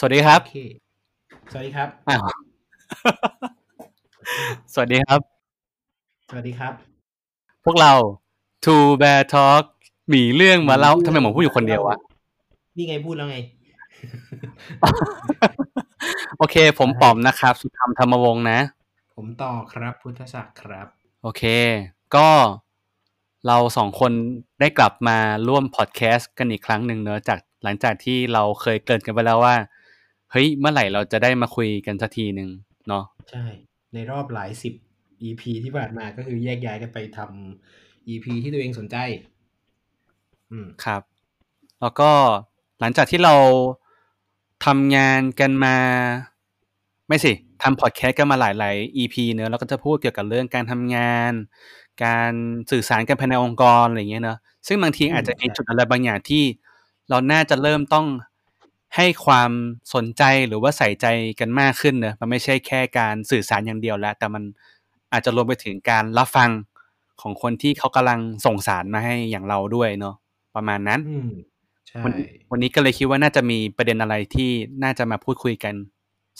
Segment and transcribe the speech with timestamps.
[0.00, 0.58] สวัสดีครับโอเค
[1.50, 2.20] สวัสดีครับอ้าว
[4.72, 5.20] สวัสดีครับ
[6.28, 6.72] สวัสดีครับ
[7.64, 7.92] พวกเรา
[8.64, 9.64] Two Bear Talk
[10.14, 11.96] มีเรื่องมาเล่าทำไมผมพูดอยู่คนเดียววะ
[12.76, 13.38] นี่ไงพูดแล้วไง
[16.38, 18.58] โอเค ผมป๋อมนะครับ สุธรรมธรรมวงศ์นะ
[19.16, 20.86] ผมต่อครับ พุทธศักดิ์ครับ
[21.22, 21.42] โอเค
[22.16, 22.28] ก็
[23.46, 24.12] เราสองคน
[24.60, 25.18] ได้กลับมา
[25.48, 29.56] ร่วมพอดแคสต์กันอีกครั้งหนึ่งเนอะจากหลังจากที่เราเคยเกริดกันไปแล้วว่า
[30.32, 32.48] เฮ้ยเมื่อไหร่เราจะได้มาคุยกันสักทีหนึ่ง
[32.88, 33.44] เนาะใช่
[33.94, 34.74] ในรอบหลายสิบ
[35.22, 38.96] EP ที่ผ่านมาก็คือแยกย้ายกันไปทำ EP ที่ตัวเองสนใจ
[40.50, 41.02] อืมครับ
[41.80, 42.10] แล้วก็
[42.80, 43.34] หลังจากที่เรา
[44.66, 45.76] ทำงานกันมา
[47.08, 47.32] ไม่สิ
[47.62, 51.32] ทำพอดแคสต์กันมาหลาย ๆ EP เนอะเราก็จะพูดเกี่ยวกับเรื่องการทำงาน
[52.04, 52.32] การ
[52.70, 56.42] สื่อสารกันภายในองค์กรอะไรอย่างเงี้ยเนอะซึ่งบางทีอืมอาจจะมีใช่จุดอะไรบางอย่างที่
[57.08, 58.06] เราน่าจะเริ่มต้อง
[58.96, 59.50] ให้ความ
[59.94, 61.06] สนใจหรือว่าใส่ใจ
[61.40, 64.42] กันมากขึ้นเนอะมันไม่ใช่แค่การสื่อสารอย่างเดียวแล้ว แต่มัน
[65.12, 66.50] อาจจะรวมไปถึงการรับฟัง
[67.20, 70.14] ของคนที่เขากำลังส่งสารมาให้อย่างเราด้วยเนาะ
[70.56, 71.30] ประมาณนั้นอืม
[71.88, 72.12] ใช่วัน
[72.50, 74.50] วันนี้ก็เลยคิดว่าน่าจะมีประเด็นอะไรที่
[74.82, 75.74] น่าจะมาพูดคุยกัน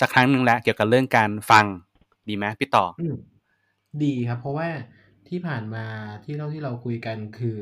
[0.00, 1.64] สักครั้งหนึ่งแล้วเกี่ยวกับเรื่องการฟัง
[2.28, 3.16] ดีไหมพี่ต่ออืม
[4.04, 4.68] ดีครับ เพราะว่า
[5.28, 5.84] ที่ผ่านมา
[6.24, 7.56] ที่เราที่เราคุยกันคือ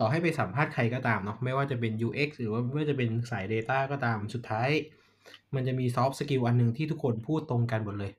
[0.00, 4.68] ต่อให้ไปสัมภาษณ์ใครก็ตามเนาะไม่ว่าจะเป็น UX หรือว่าไม่ว่าจะเป็นสาย Data ก็ตามสุดท้าย
[5.54, 8.12] มันจะมี soft skill อันหนึ่งที่ทุกคนพูดตรงกันหมดเลย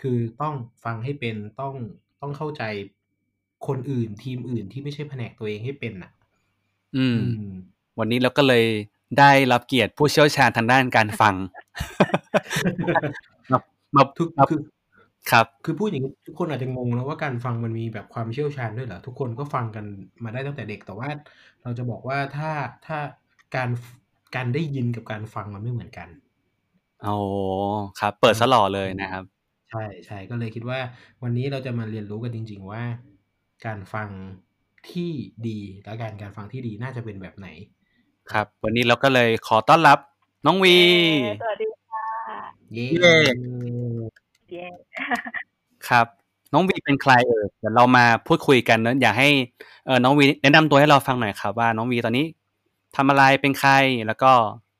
[0.00, 1.74] คือต้องฟังให้เป็นต้อง
[2.20, 2.62] ต้องเข้าใจ
[3.66, 6.10] คนอื่นทีมอื่นที่ไม่ใช่แผนกตัวเองให้เป็นอะ
[6.96, 7.54] อืมอืม
[7.98, 8.64] วันนี้เราก็เลย
[9.18, 11.34] ได้รับเกียรติผู้เชี่ยวชาญทางด้านการฟัง
[13.52, 13.58] มา
[13.96, 14.60] มาทุกมาคือ
[15.30, 19.84] ครับ คือพูดอย่างนี้ทุกคนอาจจะงงนะว่าการฟังมันมีแบบความเชี่ยวชาญด้วยเหรอ ทุกคนก็ฟังกัน
[20.24, 21.08] มาได้ตั้งแต่เด็ก แต่ว่า
[21.62, 22.50] เราจะบอกว่าถ้า
[22.86, 22.98] ถ้า
[23.56, 23.70] การ
[24.36, 26.08] การได้ยินกับการฟังมันไม่เหมือนกัน
[27.02, 27.16] โอ้
[28.00, 29.24] ครับ เปิดซะหล่อเลยนะครับ
[29.70, 30.78] ใช่ใช่ก็เลยคิดว่า
[31.22, 32.82] วันนี้เราจะมาเรียนรู้กันจริง ๆ ว่า
[33.66, 34.08] การฟัง
[34.90, 35.10] ที่
[35.48, 37.48] ดีและการการฟังที่ดีน่าจะเป็นแบบไหน
[38.32, 39.98] ครับ วันนี้เราก็เลยขอต้อนรับ
[40.46, 40.78] น้องวี
[41.42, 42.06] สวัสดีค่ะ
[42.74, 42.88] เย้
[44.50, 45.04] เย้เย้
[45.88, 46.06] ครับ
[46.52, 49.28] น้องวีเป็นใครเออเดี๋ยวเรามาพูดคุยกันเนอะอยากให้
[49.86, 52.26] เออน้องวีแนะนำตัวให้เราฟังหน่อยครับว่า น้องวีตอนนี้
[52.96, 53.72] ทำอะไรเป็นใคร
[54.06, 54.32] แล้วก็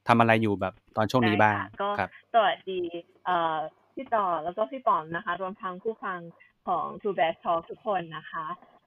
[0.08, 2.80] ทำอะไรอยู่แบบตอนช่วงนี้บ้างได้ค่ะก็ครับสวัสดี
[3.25, 3.56] เอ่อ
[3.94, 6.19] พี่ต่อแล้วก็พี่ป๋อมนะคะ รวมทั้งผู้ฟัง
[6.66, 8.44] ของ True Best Talk ทุกคนนะคะ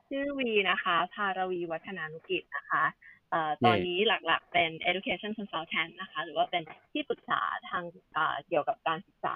[0.09, 2.83] ชื่อวีนะคะ ภารวีวัฒนานุกิจนะคะ
[3.31, 7.83] เอ่อตอนนี้หลักๆเป็น education consultant นะคะ หรือว่าเป็นที่ปรึกษาทาง
[8.13, 9.35] เอ่อเกี่ยวกับการศึกษา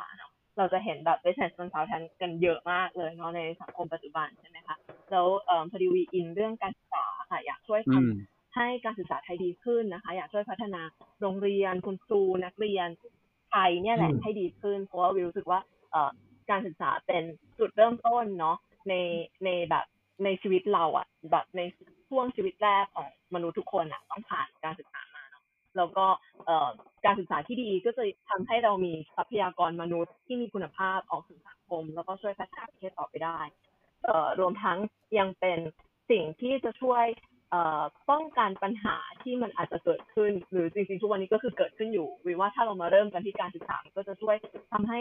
[0.56, 4.78] เนอะเราจะเห็นแบบ business consultant กันเยอะมากเลยเนาะในสังคมปัจจุบันใช่ไหมคะ
[5.12, 10.82] แล้วเอ่อพอดีวีอินเรื่องการศึกษาค่ะอยากช่วยทำอืมให้การศึกษาไทยดีขึ้นนะคะ อยากช่วยพัฒนา
[11.22, 12.90] โรงเรียนคุณครูนักเรียน
[13.50, 15.60] ไทยเนี่ยแหละอืมให้ดีขึ้น เพราะว่าวิวรู้สึกว่า
[15.92, 16.10] เอ่อ
[16.50, 17.24] การศึกษาเป็น
[17.60, 18.58] จุดเริ่มต้นเนาะ
[18.90, 18.94] ใน
[19.46, 19.86] ในแบบ
[20.24, 21.62] ในชีวิตเราอะแบบใน
[22.10, 25.11] ช่วงชีวิตแรกของมนุษย์ทุกคนอะต้องผ่านการศึกษามาเนาะ
[25.78, 26.06] แล้วก็
[26.46, 33.40] เการศึกษาที่ดีก็จะทำให้เรามีทรัพยากรมนุษย์ที่มีคุณภาพออกสู่สังคม แล้วก็ช่วยพัฒนาประเทศต่อไปได้
[34.04, 34.78] เรวมทั้ง
[35.20, 35.60] ยังเป็น
[36.12, 37.06] สิ่งที่จะช่วย
[38.10, 44.36] ป้องกันปัญหาที่มันอาจจะเกิดขึ้น หรือจริงๆทุกวันนี้ก็คือเกิดขึ้นอยู่วิว่าถ้าเรามาเริ่มกันที่การศึกษาก็จะช่วย
[44.74, 45.00] ทำให้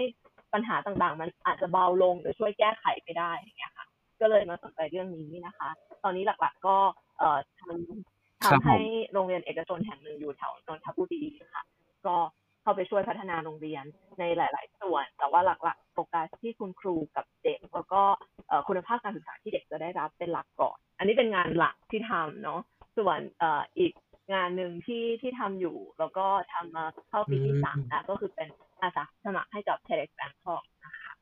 [0.52, 3.87] ปัญหาต่างๆ มันอาจจะเบาลงหรือช่วยแก้ไขไปได้อย่างเงี้ยค่ะ
[4.20, 5.70] ก็เลยมาสนใจเรื่องนี้นะคะ
[6.04, 6.76] ตอนนี้หลักๆก็
[7.19, 8.76] เอ่อทำ ทำให้
[9.12, 11.22] โรงเรียนเอกชนแห่งหนึ่งอยู่แถวนนทบุรี
[11.54, 11.64] ค่ะ
[12.06, 12.16] ก็
[12.62, 13.84] เข้าไปช่วยพัฒนาโรงเรียน
[14.18, 18.02] ในหลาย ๆ ส่วน แต่ว่าหลัก ๆ โฟกัสที่คุณครูกับเด็กแล้วก็
[18.48, 22.60] เอ่อคุณภาพการศึกษาที่เด็กจะได้รับเป็นหลักก่อน อันนี้เป็นงานหลักที่ทำเนาะ
[22.98, 23.92] ส่วนเอ่ออีก
[24.32, 28.48] งานหนึ่งที่ที่ทำอยู่ แล้วก็ทำมาเข้าปีที่สามแล้วก็คือเป็น
[28.82, 31.12] อาสาสมัครให้กับ TEDx Bangkok นะคะ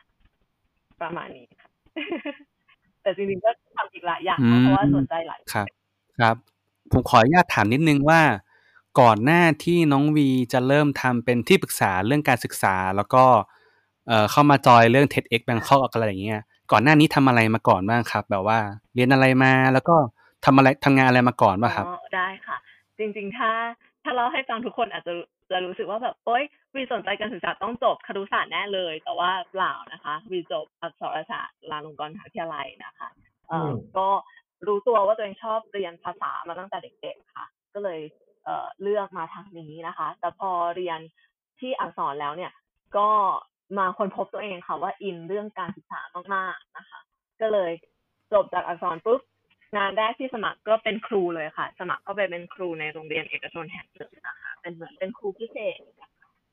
[1.00, 1.68] ประมาณนี้ค่ะ
[3.03, 5.66] แต่จริงๆก็ทำอีกหลายอย่างเนอะเพราะว่าสนใจหลายครับ
[6.21, 6.36] ครับ
[6.92, 8.20] ผมขออนุญาตถามนิดนึงว่า
[9.00, 13.24] ก่อนหน้าที่น้องวีจะเริ่มทำเป็นที่ปรึกษาเรื่องการศึกษา แล้วก็
[14.08, 16.42] เอ่อเข้ามาจอยเรื่อง TEDx Bangkok อะไรอย่างเงี้ย
[16.72, 18.58] ก่อนหน้านี้ทำอะไรมาก่อนบ้างครับ แบบว่า
[18.94, 19.96] เรียนอะไรมาแล้วก็
[20.44, 22.56] ทำอะไรทำงานอะไรมาก่อนป่ะครับอ๋อได้ค่ะ
[22.98, 23.50] จริง ๆ ถ้า
[24.04, 25.12] ถ้าเราให้ฟังทุกคนอาจจะ
[25.50, 26.44] จะรู้สึกว่าแบบโอ๊ย
[26.74, 33.08] วีสนใจการศึกษาต้องจบครุศาสตร์แน่เลย แต่ว่าเปล่านะคะวีจบอักษรศาสตร์จุฬาลงกรณ์มหาวิทยาลัยนะคะ
[33.48, 34.08] เอ่ออมก็
[34.66, 38.01] รู้ตัวว่าตัวเองชอบเรียนภาษามาตั้งแต่เด็กๆค่ะ ก็เลย
[38.45, 41.01] เเลือกมาทางนี้นะคะ แต่พอเรียน
[41.60, 42.53] ที่อักษรแล้วเนี่ย
[42.97, 43.09] ก็
[43.78, 46.01] มาค้นพบตัวเองค่ะว่าอินเรื่องการศึกษา
[46.34, 47.01] มากๆนะคะ
[47.41, 47.72] ก็เลย
[48.33, 49.21] จบจากอักษรปุ๊บ
[49.77, 55.81] งานแรกที่สมัครก็เป็นครูเลยค่ะ สมัครเข้าไปเป็นครูในโรงเรียนเอกชนแห่งหนึ่งนะคะ เป็นเหมือนเป็นครูพิเศษ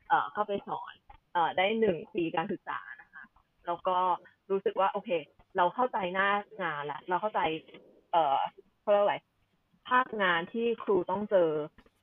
[0.07, 0.93] เอ่อเข้าไปสอน
[1.33, 3.23] เอ่อได้หนึ่งปีการศึกษานะคะ
[3.65, 3.97] แล้วก็
[4.51, 5.09] รู้สึกว่าโอเค
[5.57, 6.29] เราเข้าใจหน้า
[6.61, 7.39] งานล้วเราเข้าใจ
[8.15, 8.39] เอ่อ
[8.81, 9.15] เขาเรียกว่าอะไร
[9.89, 11.49] ภาคงานที่ครูต้องเจอ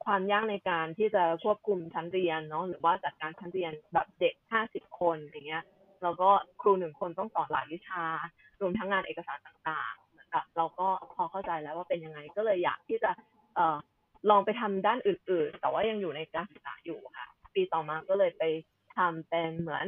[0.05, 5.65] ความยากในการที่จะควบคุมชั้นเรียนเนาะหรือว่าจัดการชั้นเรียนแบบเด็กห้าสิบคนอย่างเงี้ย
[6.03, 6.29] แล้วก็
[6.61, 8.05] ครูหนึ่งคนต้องสอนหลายวิชา
[8.61, 13.11] รวมทั้งงานเอกสารต่างๆเหมือนกับเราก็พอเข้าใจแล้วว่าเป็นยังไงก็เลยอยากที่จะ
[13.55, 13.77] เอ่อ
[14.31, 18.43] ลองไปทำด้านอื่น ๆ แต่ว่ายังอยู่ในการศึกษาอยู่ค่ะ ปีต่อมาก็เลยไป
[18.97, 19.85] ทำเป็นเหมือน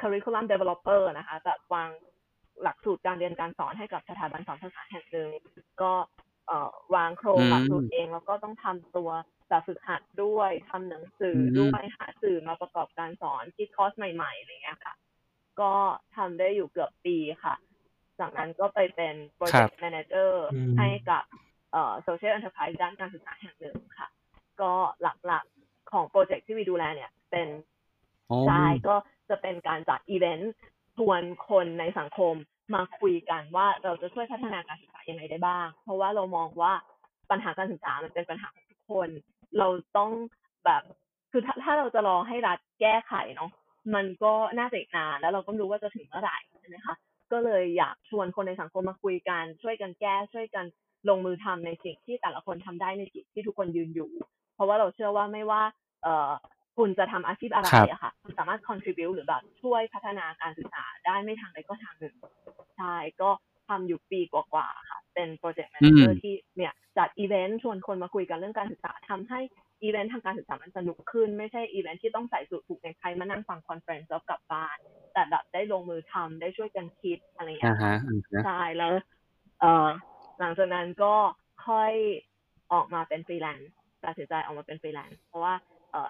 [0.00, 1.90] curriculum developer นะคะแบบวาง
[2.62, 5.30] หลักสูตรการเรียนการสอนให้กับสถาบันสอนภาษาแห่งหนึ่ง
[5.82, 5.92] ก็
[6.46, 9.10] เอ่อวางโครงหลักสูตรเองแล้วก็ต้องทำตัว
[9.48, 14.94] แบบฝึกหัดด้วยทำหนังสือด้วยหาสื่อมาประกอบการสอนที่คอร์สใหม่ๆอะไรเงี้ยค่ะ
[15.60, 15.72] ก็
[16.16, 17.54] ทำได้อยู่เกือบปีค่ะ
[18.20, 20.32] จากนั้นก็ไปเป็น project manager
[20.78, 21.24] ให้กับ
[21.72, 24.08] เอ่อ social enterprise ด้านการศึกษาแห่งหนึ่งค่ะ
[24.60, 24.72] ก็
[25.02, 27.48] หลักๆของโปรเจกต์ที่วีดูแลเนี่ย เป็น
[28.48, 28.94] ใช่ก็
[29.28, 30.52] จะเป็นการจัดอีเวนต์
[30.96, 32.34] ชวนคนในสังคม
[32.74, 36.72] มาคุยกันว่าเราจะช่วยพัฒนาการศึกษายังไงได้บ้าง เพราะว่าเรามองว่า
[37.30, 39.08] ปัญหาการศึกษามันเป็นปัญหาของทุกคน
[39.58, 40.10] เราต้อง
[40.64, 40.82] แบบ
[41.32, 43.50] คือถ้าถ้าเราจะรอให้รัฐแก้ไขเนาะ
[43.94, 46.94] มันก็น่าจะอีกนานแล้วเราก็รู้ว่าจะถึงเมื่อไหร่ใช่ไหมคะ
[47.32, 50.64] ก็เลยอยากชวนคนในสังคมมาคุยกัน ช่วยกันแก้ช่วยกัน
[51.08, 54.10] ลงมือทำในสิ่งที่แต่ละคนทำได้ในจุดที่ทุกคนยืนอยู่
[54.54, 55.62] เพราะว่าเราเชื่อว่าไม่ว่า
[56.02, 56.32] เอ่อ
[56.76, 62.14] คุณจะทำอาชีพอะไรอะค่ะ คุณสามารถ contribu หรือแบบช่วยพัฒนาการศึกษาได้ไม่ทางใดก็ทางหนึ่ง
[62.76, 63.30] ใช่ก็
[63.68, 69.40] ทำอยู่ปีกว่าๆค่ะ เป็นโปรเจกต์แมเนเจอร์ที่เนี่ยจัดอีเวนต์ชวนคนมาคุยกันเรื่องการศึกษาทำให้
[69.82, 74.76] อีเวนต์ทางการศึกษามันสนุกขึ้น ไม่ใช่อีเวนต์ที่ต้องใส่สูทผูกไทมานั่งฟัง conference แล้วกลับบ้าน
[75.12, 77.78] แต่แบบได้ลงมือทำได้ช่วยกันคิดอะไรอย่างเงี้ย
[78.44, 78.92] ใช่แล้ว
[79.60, 79.88] เอ่อ
[80.38, 81.14] หลังจากนั้นก็
[81.66, 81.92] ค่อย
[82.72, 83.70] ออกมาเป็นฟรีแลนซ์
[84.04, 85.54] ตัดสินใจออกมาเป็นฟรีแลนซ์เพราะว่า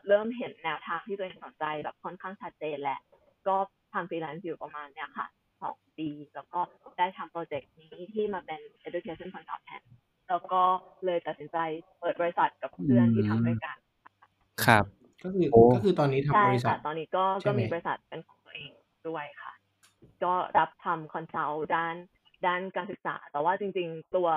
[0.06, 3.00] เริ่มเห็นแนวทางที่ตัวเองสนใจแบบค่อนข้างชัดเจนแหละ
[3.48, 3.56] ก็
[3.92, 5.26] ทำฟรีแลนซ์อยู่ประมาณเนี้ยค่ะ
[5.62, 6.60] สองปีแล้วก็
[6.98, 9.84] ได้ทำโปรเจกต์นี้ที่มาเป็น education consultant
[10.28, 10.62] แล้วก็
[11.04, 11.58] เลยตัดสินใจ
[12.00, 13.76] เปิดบริษัทกับเพื่อนที่ทำด้วยกัน
[14.64, 14.84] ครับ
[15.24, 18.70] ก็คือก็คือตอนนี้ทำบริษัทตอนนี้ก็ก็มีบริษัทเป็นของตัวเอง
[19.08, 19.52] ด้วยค่ะ
[20.24, 21.94] ก็รับทำ consult ด้าน
[22.46, 24.28] ด้านการศึกษา แต่ว่าจริง ๆ ตัว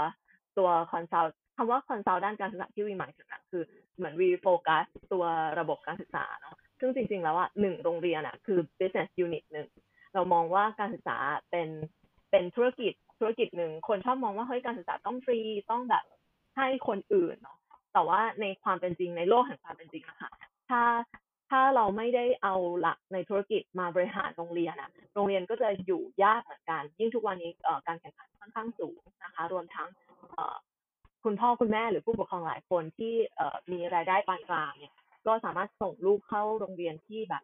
[0.58, 3.64] ตัว consult คำว่า consult ด้านการศึกษาที่วีหมายถึงนะคือ
[3.98, 5.26] เหมือนวีโฟกัสตัว
[5.60, 9.68] ระบบการศึกษาเนาะซึ่งจริง ๆ แล้วอะหนึ่งโรงเรียนอะคือ business unit หนึ่ง
[10.14, 11.18] เรามองว่าการศึกษา
[11.50, 11.70] เป็น
[12.32, 15.40] เป็นธุรกิจธุรกิจหนึ่งคนชอบมองว่าเฮ้ยการศึกษาต้องฟรี
[15.72, 16.04] ต้องแบบ
[16.58, 17.58] ให้คนอื่นเนาะ
[17.94, 20.32] แต่ว่าในความเป็นจริงในโลกแห่งความเป็นจริงอะค่ะ
[20.70, 20.82] ถ้า
[21.50, 27.52] ถ้าเราไม่ได้เอาหลักในธุรกิจมาบริหารโรงเรียนอะโรงเรียนก็จะอยู่ยากเหมือนกัน ยิ่งทุกวันนี้
[27.88, 29.90] การแข่งขันค่อนข้างสูงนะคะ รวมทั้ง
[31.24, 33.14] คุณพ่อคุณแม่หรือผู้ปกครองหลายคนที่
[33.72, 34.96] มีรายได้ปานกลางเนี่ย
[35.28, 37.44] ก็สามารถส่งลูกเข้าโรงเรียนที่แบบ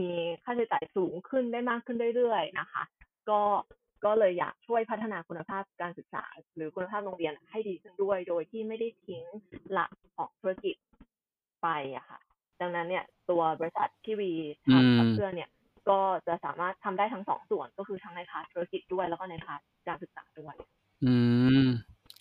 [0.00, 0.10] มี
[0.42, 2.82] ค่าใช้จ่ายสูงขึ้นได้มากขึ้นเรื่อยๆนะคะ
[3.28, 3.40] ก็
[4.04, 6.24] ก็เลยอยากช่วยพัฒนาคุณภาพการศึกษา
[6.56, 9.24] หรือคุณภาพโรงเรียนให้ดีขึ้นด้วย โดยที่ไม่ได้ทิ้ง
[9.72, 10.76] หลักของธุรกิจ
[11.62, 12.18] ไปอะค่ะ
[12.60, 14.32] ดังนั้นเนี่ย ตัวบริษัทที่วี
[14.72, 15.50] ทำกับเพื่อนเนี่ย
[15.88, 20.54] ก็จะสามารถทำได้ทั้งสองส่วนก็คือทั้งใน part ธุรกิจด้วยแล้วก็ใน part การศึกษาด้วย
[21.04, 21.14] อื
[21.66, 21.68] ม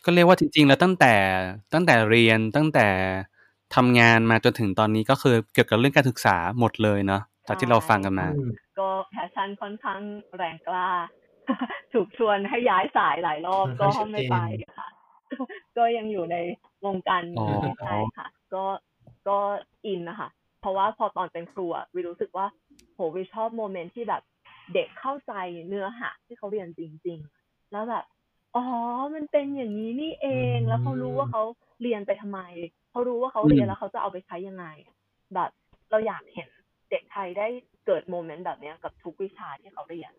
[0.05, 1.13] ก็เรียกว่าจริงๆแล้วตั้งแต่
[1.73, 2.87] ตั้งแต่เรียนตั้งแต่
[3.75, 8.27] ทำงานมาจนถึงตอนนี้ก็คือเกี่ยวกับเรื่องการศึกษาหมดเลยเนาะตอนที่เราฟังกันมา
[8.79, 10.01] ก็ passion ค่อนข้าง
[10.37, 10.89] แรงกล้า
[11.93, 14.37] ถูกชวนให้ย้ายสายหลายรอบก็ไม่ไป
[14.77, 14.87] ค่ะ
[15.77, 16.37] ก็ยังอยู่ใน
[16.85, 17.49] วงการนี้
[17.83, 18.63] ใช่ค่ะ ก็
[19.27, 19.37] ก็
[19.85, 20.29] อินนะคะ
[20.61, 22.47] เพราะว่าพอตอนเป็นครูอะวีรู้สึกว่า
[22.95, 24.23] โหวีชอบ moment ที่แบบ
[24.73, 25.33] เด็กเข้าใจ
[25.67, 28.05] เนื้อหาที่เขาเรียนจริง ๆ แล้วแบบ
[28.55, 28.65] อ๋อ
[29.15, 31.43] มันเป็นอย่างนี้นี่เอง แล้วเขารู้ว่าเขา
[31.81, 32.39] เรียนไปทำไม
[32.91, 34.65] เขารู้ว่าเขาเรียนแล้วเขาจะเอาไปใช้ยังไง
[35.35, 35.49] แบบ
[35.91, 36.49] เราอยากเห็น
[36.91, 37.47] เด็กไทยได้
[37.85, 40.13] เกิดโมเมนต์แบบนี้กับทุกวิชาที่เขาเรียน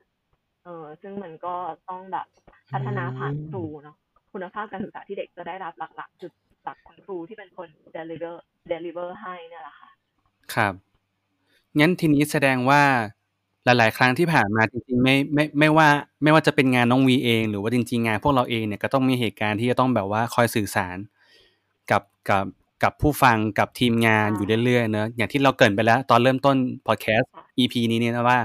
[0.65, 1.55] เออ ซึ่งมันก็
[1.89, 2.27] ต้องแบบ
[2.73, 3.97] พัฒนาผ่านครูเนาะ
[4.33, 6.31] คุณภาพการศึกษาที่เด็กจะได้รับหลักๆคือ
[6.67, 8.37] จากคุณครูที่เป็นคน deliver
[8.73, 9.91] deliver ให้นี่แหละค่ะ
[10.55, 10.75] ครับ
[11.79, 12.83] งั้นทีนี้แสดงว่า
[13.67, 15.89] หลาย ๆ ครั้งที่ผ่านมาจริงๆไม่ไม่ไม่ว่า
[16.23, 20.97] ไม่ว่าจะเป็นงานน้องวีเอง หรือว่าจริง ๆ งานพวกเราเองเนี่ยก็ต้องมีเหตุการณ์ที่จะต้องแบบว่าคอยสื่อสาร
[21.91, 22.45] กับกับ
[22.83, 26.57] กับผู้ฟังกับทีมงานอยู่เรื่อยๆเนอะอย่างที่เราเกินไปแล้วตอนเริ่มต้น
[26.87, 28.39] พอดแคสต์ EP นี้เนี่ยนะว่า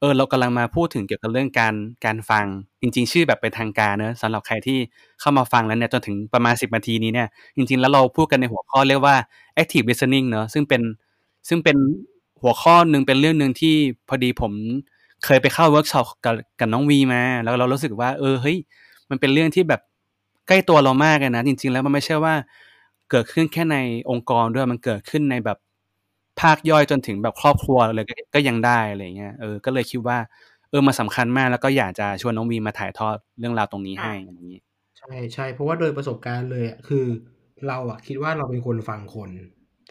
[0.00, 2.46] เออเรากำลังมาพูดถึงเกี่ยวกับเรื่องการการฟัง
[2.80, 4.78] จริง ๆ ชื่อแบบเป็นทางการเนอะสำหรับใครที่
[5.20, 9.16] เข้ามาฟังแล้วเนี่ยจนถึงประมาณสิบนาทีนี้เนี่ยจริง ๆ แล้วเราพูดกันในหัวข้อเรียกว่า
[9.60, 10.82] active listening เนอะซึ่งเป็น
[11.48, 11.76] ซึ่งเป็น
[12.42, 13.74] หัวข้อหนึ่งเป็นเรื่องหนึ่งที่
[14.08, 14.52] พอดีผม
[15.24, 18.56] เคยไปเข้าเวิร์กช็อปกับกับน้องวีมา แล้วเรารู้สึกว่า เออเฮ้ย
[19.10, 19.80] มันเป็นเรื่องที่แบบ
[20.48, 22.34] ใกล้ตัวเรามากเลยนะ จริง ๆ แล้วมันไม่ใช่ว่า
[23.10, 23.76] เกิดขึ้นแค่ใน
[24.10, 25.58] องค์กรด้วยมันเกิดขึ้นในแบบ
[26.40, 30.18] ภาคย่อยจนถึงแบบครอบครัวเลยก็ก็ยังได้อะไรเงี้ยเออก็เลยคิดว่า
[30.70, 34.56] เออมาสำคัญมากแล้วก็อยากจะชวนน้องวีมาถ่ายทอดเรื่องราวตรงนี้ให้อย่างนี้
[34.98, 37.04] ใช่ใช่เพราะว่าโดยประสบการณ์เลยอะคือ
[37.68, 39.30] เราอะคิดว่าเราเป็นคนฟังคน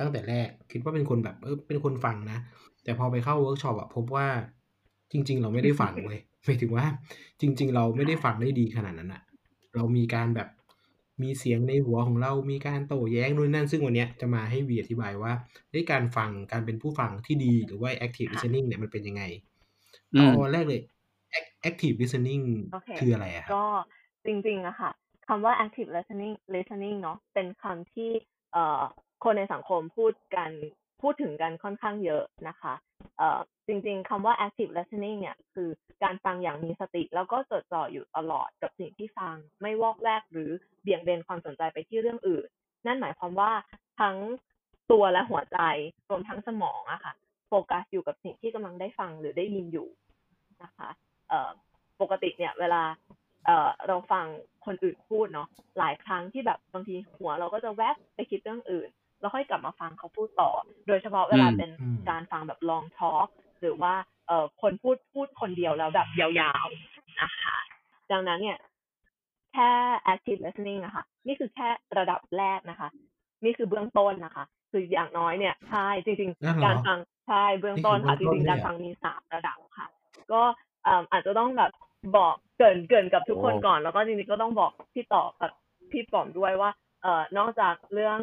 [0.02, 2.40] ตั้งแต่แรก คิดว่าเป็นคนแบบเออเป็นคนฟังนะ
[2.84, 4.28] แต่พอไปเข้าเวิร์กช็อปอะพบว่า
[5.12, 6.86] จริง ๆ เราไม่ได้ฟังเลยหมายถึงว่า
[7.42, 9.22] จริง ๆ เราไม่ได้ฟังได้ดีขนาดนั้นอะ
[9.76, 10.50] เรามีการแบบ
[11.22, 15.34] มีเสียงในหัวของเรามีการโต้แย้งนู่นนั่น ซึ่งวันเนี้ยจะมาให้วีอธิบายว่า
[15.74, 19.24] ด้วยการฟังการเป็นผู้ฟังที่ดีหรือว่า active listening เนี่ยมันเป็นยังไง
[20.14, 20.82] อืมเอาแรกเลย
[21.38, 23.66] Act- active listening โอเคคืออะไรอะครับก็
[24.26, 24.92] จริงๆอะค่ะ
[25.28, 28.10] คำว่า active listening listening เนาะเป็นคำที่
[28.54, 28.84] เอ่อ
[29.24, 30.52] คนในสังคมพูดกัน
[31.02, 32.74] พูดถึงกันค่อนข้างเยอะนะคะ
[33.18, 35.70] เอ่อจริงๆคำว่า active listening เนี่ยคือ
[36.04, 40.52] การฟังอย่างมีสติ แล้วก็จดจ่ออยู่ตลอดกับสิ่งที่ฟัง ไม่วอกแวกหรือ
[40.82, 42.48] เบี่ยงเบนความสนใจไปที่เรื่องอื่น
[42.86, 43.52] นั่นหมายความว่า
[44.00, 44.18] ทั้ง
[44.92, 45.60] ตัวและหัวใจ
[46.10, 47.14] รวมทั้งสมองอะค่ะ
[47.48, 49.88] โฟกัสอยู่กับสิ่งที่กำลังได้ฟังหรือได้ยินอยู่
[50.64, 50.90] นะคะ
[51.30, 51.50] เอ่อ
[52.02, 52.84] ปกติเนี่ยเวลา
[53.46, 54.26] เอ่อเราฟัง
[54.66, 55.48] คนอื่นพูดเนาะ
[55.80, 58.90] หลายครั้งที่แบบบางทีหัวเราก็จะแวบไปคิดเรื่องอื่น
[59.22, 60.52] แล้วค่อยกลับมาฟังเขาพูดต่อ
[60.88, 63.28] โดยเฉพาะเวลาอืมเป็นอืมการฟังแบบ long talk
[63.62, 63.94] หรือว่า
[64.28, 67.58] เอ่อคนพูดพูดคนเดียวแล้วแบบยาวๆนะคะ
[68.12, 68.58] ดังนั้นเนี่ย
[69.54, 69.70] แค่
[70.14, 72.90] active listening นะคะนี่คือแค่ระดับแรกนะคะ
[73.44, 79.88] นี่คือเบื้องต้นนะคะ คืออย่างน้อยเนี่ยใช่จริงนั่นเหรอๆการฟังใช่เบื้องต้นค่ะนี่คือริงเบื้องต้นเลยเหรอๆการฟังมีสามระดับค่ะ
[80.32, 80.42] ก็
[80.84, 81.72] เอ่ออาจจะต้องแบบ
[82.18, 85.52] บอกเกริ่นเกริ่นกับทุกคนโอ้ก่อน แล้วก็จริงๆก็ต้องบอกพี่ต่อกับ
[85.92, 86.70] พี่ป๋อมด้วยว่า
[87.04, 88.20] เอ่อนอกจากเรื่อง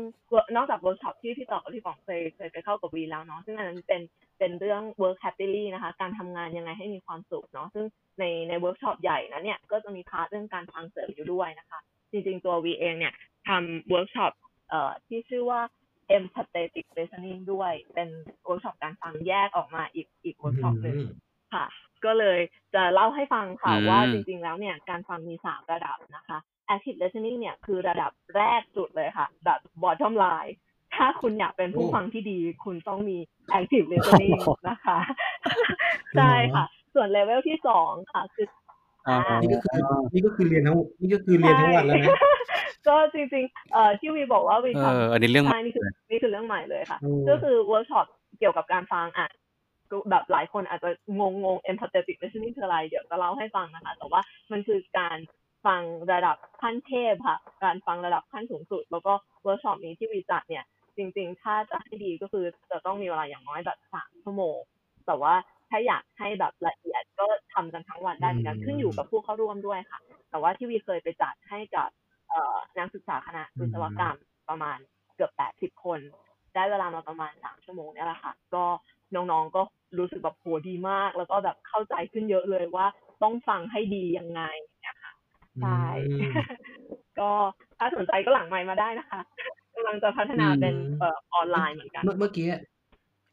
[0.56, 4.02] นอกจากเวิร์กช็อปที่พี่ต่อกับพี่ป๋อมเคยเคยไปเข้ากับวีแล้วเนาะซึ่งอันนั้นเป็น
[4.38, 7.84] เป็นเรื่อง work happily นะคะ การทำงานยังไงให้มีความสุขเนาะซึ่ง
[8.18, 11.80] ในในเวิร์กช็อปใหญ่นั้นเนี่ยก็จะมี part เรื่องการฟังเสริมอยู่ด้วยนะคะ
[12.10, 13.14] จริงๆตัววีเองเนี่ย
[13.48, 14.32] ทำเวิร์กช็อป
[14.70, 15.60] เอ่อที่ชื่อว่า
[16.16, 18.08] empathetic listening ด้วยเป็น
[18.44, 21.10] เวิร์กช็อปการฟังแยกออกมาอีกอีกเวิร์กช็อปหนึ่งอืม
[21.54, 21.66] ค่ะ
[22.04, 22.38] ก็เลย
[22.74, 26.38] จะเล่าให้ฟังค่ะอืมว่าจริง ๆ แล้วเนี่ยการฟังมีสามระดับนะคะ
[26.74, 30.52] active listening เนี่ยคือระดับแรกสุดเลยค่ะแบบ bottom line
[30.96, 33.16] ถ้าคุณอยากเป็นผู้ฟังที่ดีโอ้ คุณต้องมี
[33.58, 34.98] active listening นะคะ
[36.16, 38.46] ใช่ค่ะ ส่วนเลเวลที่สองค่ะคือ
[39.08, 39.80] อ๋ออ่านี่ก็คือ
[40.12, 42.08] นี่ก็คือเรียนทั้งนี่ก็คือเรียนทั้งวันแล้วนะ
[42.88, 48.06] ก็จริงๆเอ่อที่วีบอกว่าวีเอทำออันนี้เรื่องใหม่ใช่นี่คือนี่คือเรื่องใหม่เลยค่ะอืมก็คือเวิร์กช็อป
[48.38, 49.28] เกี่ยวกับการฟังอะ
[49.90, 54.20] ก็แบบหลายคนอาจจะงงงๆ empathetic listening คืออะไร เดี๋ยวจะเล่าให้ฟังนะคะ แต่ว่า
[54.52, 55.16] มันคือการ
[55.66, 59.12] ฟังระดับขั้นเทพค่ะ การฟังระดับขั้นสูงสุด แล้วก็
[59.42, 60.64] เวิร์กช็อปนี้ที่วีจัดเนี่ย
[60.96, 64.58] จริง ๆ ถ้าจะให้ดีก็คือจะต้องมีเวลาอย่างน้อยแบบสามชั่วโมง
[65.06, 65.34] แต่ว่า
[65.70, 69.98] ถ้าอยากให้แบบละเอียดก็ทำกันทั้งวันได้เหมือนกันอืมขึ้นอยู่กับผู้เข้าร่วมด้วยค่ะ
[70.30, 71.88] แต่ว่าที่วีเคยไปจัดให้กับ
[72.28, 74.16] เอ่อนักศึกษาคณะวิศวกรรม
[74.48, 74.78] ประมาณ
[75.14, 76.00] เกือบแปดสิบคน
[76.54, 78.64] ได้เวลามาประมาณสามชั่วโมงเนี่ยแหละค่ะ ก็
[79.14, 79.62] น้องๆก็
[79.98, 82.86] รู้สึกแบบโหดีมาก แล้วก็แบบเข้าใจขึ้นเยอะเลยว่า
[83.22, 84.77] ต้องฟังให้ดียังไงเนี่ยค่ะ
[85.60, 85.82] ใช่
[86.20, 86.34] อืม
[87.18, 87.30] ก็
[87.78, 89.20] ถ้าสนใจก็หลังไมค์มาได้นะคะ
[89.74, 92.60] กำลังจะพัฒนาเป็นอืมเอ่อออนไลน์เหมือนกัน เมื่อเมื่อกี้อะ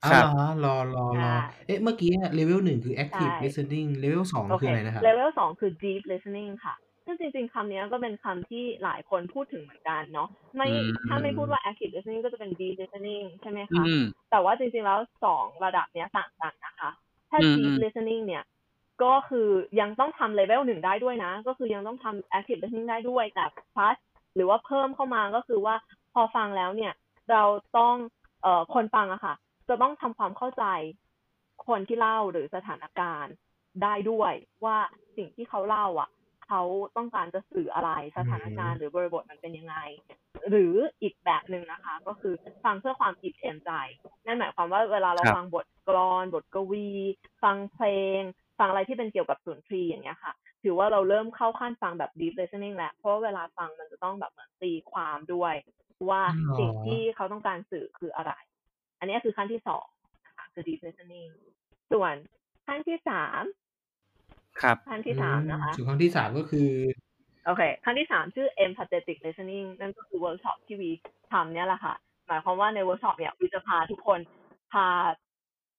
[0.10, 1.34] ครับอ๋ออรอรอใช่
[1.66, 14.00] เอ๊ะเมื่อกี้เลเวลหนึ่งคือ active ใช่ listening เลเวลสองโอคืเคออะไรนะครับเลเวลสองคือ deep listening ค่ะซึ่งจริง ๆคำนี้ก็เป็นคำที่หลายคนพูดถึงเหมือนกันเนาะไม่อืมถ้าไม่พูดว่า active listening ก็จะเป็น deep listening ใช่ไหมคะอืม
[14.32, 16.90] แต่ว่าจริงๆแล้วสองระดับเนี้ยต่างกันนะคะ
[17.32, 18.44] ถ้าอืมอืม deep listening เนี่ย
[19.04, 19.50] ก็คือ
[19.80, 23.98] ยังต้องทำเลเวลหนึ่งได้ด้วยนะ ก็คือยังต้องทำ active listening ได้ด้วย แต่ plus
[24.36, 25.76] หรือว่าเพิ่มเข้ามาก็คือว่า
[26.14, 26.94] พอฟังแล้วเนี่ย
[27.32, 27.44] เรา
[27.78, 27.96] ต้อง
[28.42, 29.36] เอ่อคนฟังอะค่ะ
[29.70, 30.66] จะต้องทำความเข้าใจ
[31.68, 33.34] คนที่เล่าหรือสถานการณ์
[33.84, 34.34] ได้ด้วย
[34.66, 34.78] ว่า
[35.18, 36.10] สิ่งที่เขาเล่าอะ
[36.48, 36.62] เขา
[36.98, 39.76] ต้องการจะสื่ออะไรสถานการณ์หรือบริบทมันเป็นยังไง
[40.50, 42.34] หรืออีกแบบหนึ่งนะคะ ก็คือ
[42.64, 43.72] ฟังเพื่อความอิ่มเอมใจ
[44.26, 46.90] นั่นหมายความว่าเวลาเราครับฟังบทกลอน บทกวี
[47.44, 47.86] ฟังเพล
[48.20, 48.22] ง
[48.60, 50.34] ฟังอะไรที่เป็นเกี่ยวกับสุนทรีย์อย่างเงี้ยค่ะ
[50.64, 55.54] ถือว่าเราเริ่มเข้าขั้นฟังแบบ deep listening แล้ว เพราะว่าเวลาฟังมันจะต้องแบบเหมือนตีความด้วย
[56.10, 58.32] ว่าอ๋อสิ่งที่เขาต้องการสื่อคืออะไร
[59.00, 59.86] อันนี้คือขั้นที่สอง
[60.26, 61.32] นะคะคือ deep listening
[61.92, 62.14] ส่วน
[62.68, 63.44] ขั้นที่สาม
[64.62, 66.70] ครับขั้นที่สามนะคะส่วนขั้นที่สามก็คือ
[67.46, 70.92] โอเคขั้นที่สามชื่อ empathetic listening นั่นก็คือเวิร์กช็อปที่วี
[71.32, 71.96] ทำเนี่ยแหละค่ะ
[72.28, 74.20] หมายความว่าในเวิร์กช็อปเนี่ยวีจะพาทุกคน
[74.74, 74.88] พา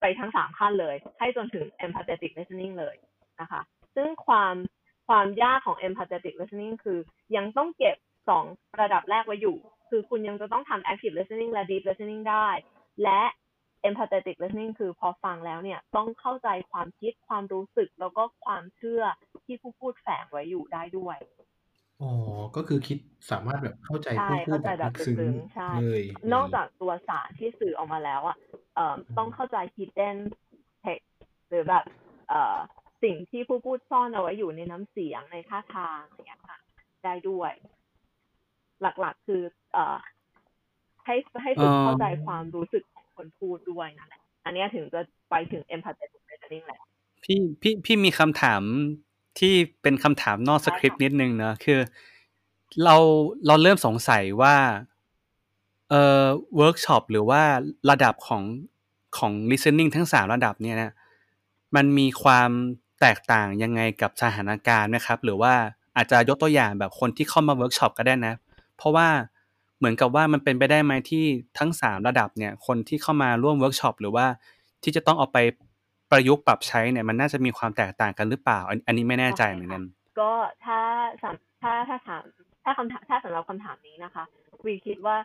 [0.01, 2.97] ไปทั้งสามขั้นเลย ให้จนถึง empathetic listening เลย
[3.41, 3.61] นะคะ
[3.97, 4.55] ซึ่งความ
[5.09, 6.99] ความยากของ empathetic listening คือ
[7.37, 7.97] ยังต้องเก็บ
[8.29, 8.45] สอง
[8.81, 9.57] ระดับแรกไว้อยู่
[9.89, 12.49] คือคุณยังจะต้องทำ active listening และ deep listening ได้
[13.03, 13.23] และ
[13.89, 19.03] empathetic listening คือพอฟังแล้วเนี่ยต้องเข้าใจความคิดความรู้สึก แล้วก็ความเชื่อ
[19.47, 21.19] ที่ผู้พูดแฝงไว้อยู่ได้ด้วย
[22.01, 22.11] อ๋อ
[22.57, 22.99] ก็คือคิด
[23.31, 28.37] สามารถแบบเข้าใจใช่ ผู้พูเข้าดใจแบบแบลึบกซึ้งลึกๆใช่ เลยนอกย่งจากตัวสารที่สื่อออกมาแล้วอะ
[28.75, 30.17] เอ่อต้องเข้าใจ hidden
[30.85, 31.07] text
[31.49, 31.85] หรือแบบ
[32.29, 32.57] เอ่อ
[33.03, 36.59] สิ่งที่ผู้พูดซ่อนเอาไว้อยู่ในน้ำเสียงในท่าทางอย่างเงี้ยค่ะ
[37.05, 37.53] ได้ด้วย
[38.83, 39.97] หลักๆ คือ เอ่อ
[41.07, 45.01] ให้ให้ฝึกอ๋อเข้าใจความรู้สึกของคนพูดด้วยนั่นแหละอันเนี้ยถึงจะ
[45.31, 46.81] ไปถึง empathetic listening แหละ
[47.25, 48.63] พี่พี่พี่มีคำถาม
[49.39, 51.81] ที่เป็นคำถามนอกสคริปต์นิดนึงเนอะคือ
[52.85, 52.97] เรา
[53.47, 54.57] เราเริ่มสงสัยว่า
[55.91, 56.25] เอ่อ
[56.57, 57.43] เวิร์กช็อปหรือว่า
[57.91, 58.43] ระดับของ
[59.19, 60.91] ของ listening ทั้งสามระดับเนี่ยนะ
[61.77, 62.51] มันมีความ
[63.01, 65.55] แตกต่างยังไงกับสถานการณ์นะครับ หรือว่า
[65.97, 68.35] อาจจะยกตัวอย่างแบบคนที่เข้ามาเวิร์กช็อปก็ได้นะ
[68.77, 69.09] เพราะว่า
[69.79, 71.25] เหมือนกับว่ามันเป็นไปได้ไหมที่
[71.59, 74.27] ทั้งสามระดับเนี่ย คนที่เข้ามาร่วมเวิร์กช็อปหรือว่า
[74.83, 75.39] ที่จะต้องเอาไป
[76.11, 79.83] ประยุกต์ปรับใช้เนี่ยมันน่าจะมีความแตกต่างกันหรือเปล่า อันอันนี้ไม่แน่ใจเหมือนกัน
[80.21, 80.33] ก็
[80.65, 80.81] ถ้า
[81.23, 82.23] สำถ้าถ้าถาม
[82.65, 84.25] ถ้าคำถามถ้าสำหรับคำถามนี้นะคะ
[84.65, 85.17] วีคิดว่า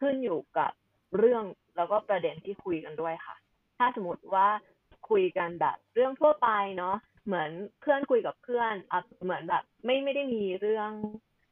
[0.00, 0.70] ขึ้นอยู่กับ
[1.18, 1.44] เรื่อง
[1.76, 3.36] แล้วก็ประเด็นที่คุยกันด้วยค่ะ
[3.78, 4.48] ถ้าสมมติว่า
[5.10, 6.48] คุยกันแบบเรื่องทั่วไป
[6.78, 6.96] เนาะ
[7.26, 10.90] เหมือนเพื่อนคุยกับเพื่อนอะเหมือนแบบไม่ไม่ได้มีเรื่อง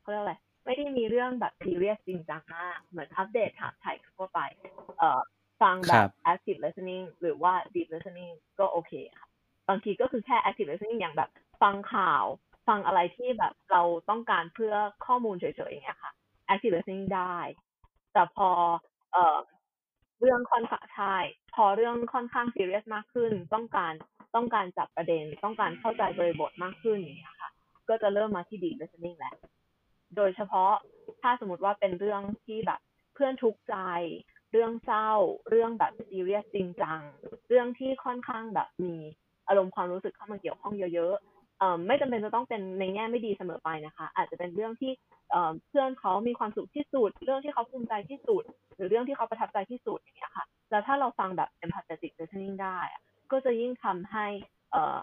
[0.01, 4.41] เขาเรียกอะไรไม่ได้มีเรื่องแบบซีเรียสจริงจังมากเหมือนอัปเดตถามไถ่กันทั่วไป
[4.99, 5.21] เอ่อ
[5.63, 9.29] ฟังแบครับบ active listening หรือว่า deep listening ก็โอเคค่ะ
[9.69, 11.31] บางทีก็คือแค่ active listening อย่างแบบ
[11.63, 12.25] ฟังข่าว
[12.69, 14.75] ฟังอะไรที่แบบเราต้องการเพื่อ
[15.07, 16.13] ข้อมูลเฉยๆอย่างเงี้ยค่ะ
[16.49, 17.39] active listening ได้
[18.13, 18.51] แต่พอ
[19.13, 19.37] เอ่อ
[20.21, 21.17] เรื่องค่อนข้างใช่
[21.55, 23.93] พอเรื่องค่อนข้าง serious มากขึ้น ต้องการ
[24.35, 27.51] ต้องการจับประเด็น ต้องการเข้าใจบริบทมากขึ้นอย่างเงี้ยค่ะ
[27.89, 29.35] ก็จะเริ่มมาที่ deep listening แหละ
[30.17, 30.73] โดยเฉพาะ
[31.23, 32.81] ถ้าสมมติว่าเป็นเรื่องที่แบบ
[33.15, 33.77] เพื่อนทุกข์ใจ
[34.53, 35.11] เรื่องเศร้า
[35.51, 37.01] เรื่องแบบซีเรียสจริงจัง
[37.49, 38.95] เรื่องที่ค่อนข้างแบบมี
[39.49, 44.93] อารมณ์ความรู้สึกเข้ามาเกี่ยวข้องเยอะๆอ่อไม่จำเป็นจะต้องเป็นในแง่ไม่ดีเสมอไปนะคะ อาจจะเป็นเรื่องที่
[45.31, 48.43] เอ่อเพื่อนเขามีความสุขที่สุด เรื่องที่เขาภูมิใจที่สุด
[48.75, 52.79] หรือเรื่องที่เขาประทับใจที่สุดอย่างเงี้ยค่ะ แล้วถ้าเราฟังแบบ empathetic listening ได้
[53.33, 54.27] ก็จะยิ่งทำให้
[54.73, 54.97] เอ่อ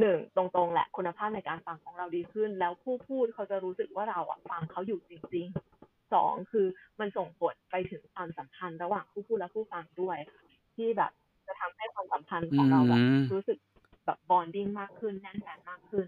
[0.00, 5.48] หนึ่งตรงๆแหละคุณภาพในการฟังของเราดีขึ้น แล้วผู้พูดเขาจะรู้สึกว่าเราอะฟังเขาอยู่จริง
[6.14, 6.66] สองคือ
[7.00, 10.42] มันส่งผลไปถึงความสัมพันธ์ระหว่างผู้พูดและผู้ฟังด้วยค่ะ
[10.76, 11.12] ที่แบบ
[11.46, 13.58] จะทำให้ความสัมพันธ์ของเราแบบอืมรู้สึก
[14.06, 16.06] แบบ bonding มากขึ้นแน่นแฟ้นมากขึ้น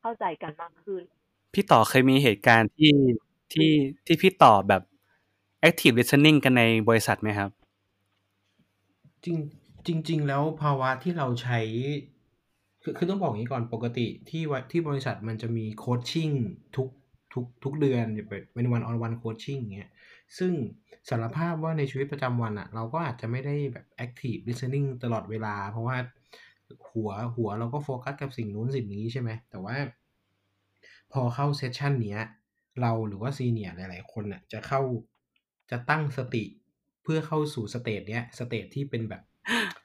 [0.00, 1.02] เข้าใจกันมากขึ้น
[1.54, 2.92] พี่ต่อเคยมีเหตุการณ์ที่
[3.52, 3.70] ที่
[4.06, 4.82] ที่พี่ต่อแบบ
[5.68, 7.50] active listening กันในบริษัทไหมครับ
[9.24, 9.36] จริง
[9.86, 11.60] จริง ๆ แล้วภาวะที่เราใช้
[12.82, 16.30] คือคือต้องบอกอย่างนี้ก่อนปกติที่วะที่บริษัทมันจะมี coaching
[16.76, 16.88] ทุก
[17.34, 19.90] ทุกทุกเดือนจะเป็น one on one coaching เงี้ย
[20.38, 20.52] ซึ่ง
[21.08, 25.96] สารภาพว่าในชีวิตประจำวันอะเราก็อาจจะไม่ได้แบบ active listening ตลอดเวลา เพราะว่า
[26.88, 29.76] หัวหัวเราก็โฟกัสกับสิ่งนู้นสิ่งนี้ใช่ไหม แต่ว่า
[31.12, 32.22] พอเข้า session เนี้ย
[32.80, 34.80] เราหรือว่า senior หลาย ๆ คนน่ะจะเข้า
[35.70, 36.44] จะตั้งสติ
[37.02, 39.22] เพื่อเข้าสู่ state เนี้ย state ที่เป็นแบบ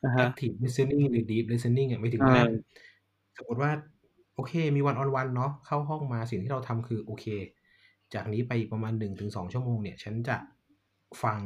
[0.03, 2.69] อ่าฮะ active listening หรือ deep listening อะหมายถึงว่าอ่า
[3.37, 3.71] สมมติว่า
[4.39, 7.25] โอเค มี one on one เนาะเข้าห้องมาสิ่งที่เราทำคือโอเค
[8.13, 10.37] จากนี้ไปอีกประมาณหนึ่งถึงสองชั่วโมงเนี่ย ฉันจะ
[11.23, 11.37] ฟัง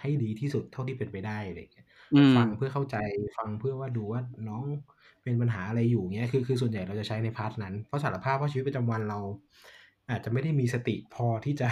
[0.00, 2.96] ให้ดีที่สุดเท่าที่เป็นไปได้อะไรอย่างเงี้ยอืมฟังเพื่อเข้าใจ
[3.36, 4.62] ฟังเพื่อว่าดูว่าน้อง
[5.22, 9.18] เป็นปัญหาอะไรอยู่เงี้ยคือคือส่วนใหญ่เราจะใช้ในพาร์ทนั้น เพราะสารภาพว่าชีวิตประจำวันเรา
[10.10, 11.68] อาจจะไม่ได้มีสติพอที่จะ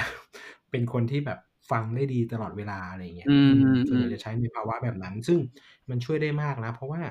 [0.71, 1.39] เป็นคนที่แบบ
[1.71, 5.39] ฟังได้ดีตลอดเวลาอะไรเงี้ยอืมอืมส่วนใหญ่อืมจะใช้ในภาวะแบบนั้น ซึ่ง
[5.91, 7.03] มันช่วยได้มากนะ เพราะว่า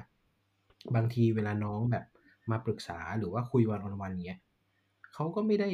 [0.95, 2.05] บางทีเวลาน้องแบบ
[2.51, 4.39] มาปรึกษาหรือว่าคุยวันออนวันเงี้ย
[5.13, 5.69] เขาก็ไม่ได้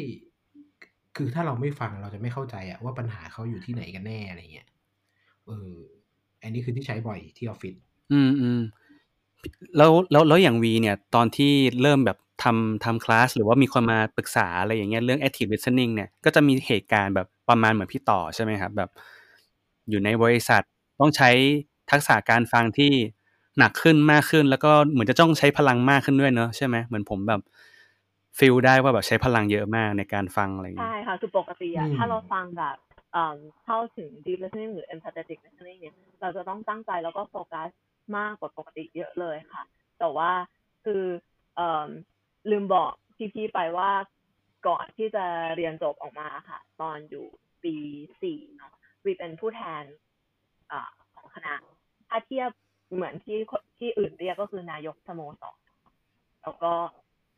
[1.18, 4.68] คือถ้าเราไม่ฟังเราจะไม่เข้าใจอะว่าปัญหาเขาอยู่ที่ไหนกันแน่อะไรเงี้ย
[5.48, 5.74] เออ
[6.42, 7.76] อันนี้คือที่ใช้บ่อยที่ออฟฟิศ
[8.12, 8.62] อืมอืม
[9.78, 18.90] แล้วแล้วแล้วอย่างวีเนี่ย ตอนที่เริ่มแบบทำทำคลาสหรือว่ามีคนมาปรึกษาอะไรอย่างเงี้ยเรื่อง active listening เนี่ยก็จะมีเหตุการณ์แบบประมาณเหมือนพี่ต่อใช่ไหมครับ แบบ
[19.90, 20.62] อยู่ในบริษัท
[21.00, 21.30] ต้องใช้
[21.92, 22.92] ทักษะการฟังที่
[23.58, 27.42] หนักขึ้นมากขึ้น แล้วก็เหมือนจะต้องใช้พลังมากขึ้นด้วยเนอะใช่ไหมเหมือนผมแบบ
[28.38, 32.78] ฟีลได้ว่าแบบใช้พลังเยอะมากในการฟังอะไรอย่างเงี้ใช่ยค่ะคือปกติอะอืมถ้าเราฟังแบบ
[33.14, 37.70] เอ่อเข้าถึง deep listening หรือ empathetic listening เนี่ยเราจะต้องตั้งใจแล้วก็โฟกัส
[38.18, 39.64] มากกว่าปกติเยอะเลยค่ะ
[40.00, 40.32] แต่ว่า
[40.86, 41.04] คือ
[41.56, 41.88] เอ่อ
[42.52, 42.92] ลืมบอก
[43.34, 43.92] พี่ๆไปว่า
[44.68, 47.26] ก่อนที่จะเรียนจบออกมาค่ะ ตอนอยู่
[47.64, 47.76] ปี
[48.22, 48.74] สี่เนาะ
[49.06, 49.84] วีเป็นผู้แทน
[50.72, 50.82] อ่า
[51.14, 51.56] ของคณะ
[52.10, 52.50] ถ้าเทียบ
[52.96, 55.58] เหมือนที่คนที่อื่นเรียกก็คือนายกสโมสร
[56.44, 56.74] แล้วก็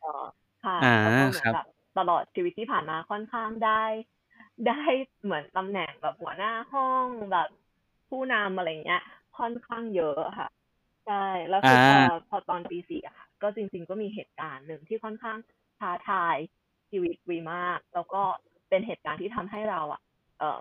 [0.00, 0.24] เอ่อ
[0.64, 1.66] ค่ะอ่าแล้วก็เหมือครันบแบบ
[1.98, 3.82] ตลอดชีวิตที่ผ่านมาค่อนข้างได้
[4.68, 4.82] ได้
[5.22, 7.48] เหมือนตำแหน่งแบบหัวหน้าห้องแบบ
[8.08, 9.02] ผู้นำอะไรเงี้ย
[9.38, 10.48] ค่อนข้างเยอะค่ะ
[11.06, 15.38] ใช่แล้วคือพออ่าพอตอนปีสี่อะค่ะ ก็จริง ๆ ก็มีเหตุการณ์หนึ่งที่ค่อนข้าง
[15.80, 16.36] ท้าทาย
[16.90, 18.22] ชีวิตวีมาก แล้วก็
[18.68, 20.00] เป็นเหตุการณ์ที่ทำให้เราอะ
[20.38, 20.60] เอ่อ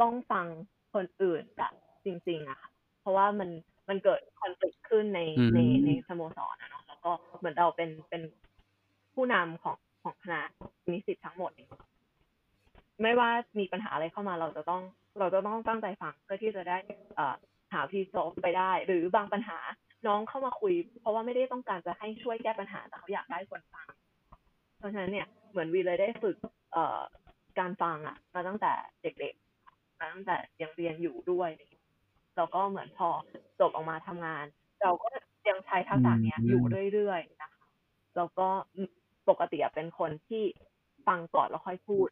[0.00, 0.46] ต้องฟัง
[0.94, 1.72] คนอื่นแบบ
[2.04, 3.50] จริง ๆอะค่ะ เพราะว่ามัน
[3.88, 8.22] มันเกิดคอนฟ lict ขึ้นในอืมในในสโมสรอะเนาะแล้วก็เหมือนเราเป็นเป็น
[9.14, 10.42] ผู้นำของของคณะ
[10.90, 11.70] นิสิตทั้งหมดเนี่ย
[13.02, 14.82] ไม่ว่ามีปัญหาอะไรเข้ามาเราจะต้อง
[15.18, 16.78] เราจะต้องตั้งใจฟังเพื่อที่จะได้
[17.14, 17.36] เอ่อ
[17.72, 19.58] หาที่โซฟไปได้ หรือบางปัญหา
[20.06, 23.88] น้องเข้ามาคุย เพราะว่าไม่ได้ต้องการจะให้ช่วยแก้ปัญหาแต่เขาอยากได้คนฟัง
[24.78, 26.36] เพราะฉะนั้นเนี่ยเหมือนวีเลยได้ฝึก
[26.72, 27.00] เอ่อ
[27.58, 28.72] การฟังอะมาตั้งแต่
[29.02, 31.50] เด็กๆมาตั้งแต่ยังเรียนอยู่ด้วย
[32.38, 33.08] แล้วก็เหมือนพอ
[33.60, 34.44] จบออกมาทำงาน
[34.82, 35.08] เราก็
[35.48, 37.66] ยังใช้ทักษะเนี้ยอยู่เรื่อยๆนะคะ
[38.16, 38.46] แล้วก็
[39.28, 40.42] ปกติอะเป็นคนที่
[41.06, 42.08] ฟังก่อนแล้วค่อยพูด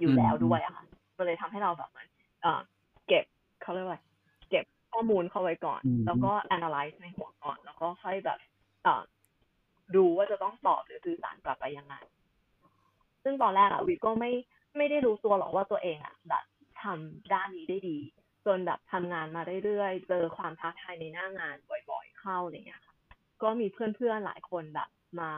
[0.00, 0.84] อยู่แล้วด้วยอะค่ะ
[1.16, 2.08] มันเลยทำให้เราแบบเหมือน
[2.42, 2.60] เอ่อ
[3.08, 3.24] เก็บ
[3.62, 4.00] เขาเรียกว่า
[4.50, 8.38] เก็บข้อมูลเข้าไว้ก่อนอืมแล้วก็ analyze ในหัวก่อน แล้วก็ค่อยแบบ
[8.82, 9.02] เอ่อ
[9.96, 11.94] ดูว่าจะต้องตอบหรือสื่อสารกลับไปยังไง
[13.24, 14.32] ซึ่งตอนแรกอะวิก็ไม่
[14.76, 16.44] ไม่ได้รู้ตัวหรอกว่าตัวเองอะแบบ
[16.82, 17.98] ทำด้านนี้ได้ดี
[18.46, 21.56] จนแบบทำงานมาเรื่อยๆ เจอความท้าทายในหน้างาน
[21.90, 22.94] บ่อย ๆ เข้าอะไรเงี้ยค่ะ
[23.42, 24.88] ก็มีเพื่อนๆหลายคนแบบ
[25.20, 25.30] มา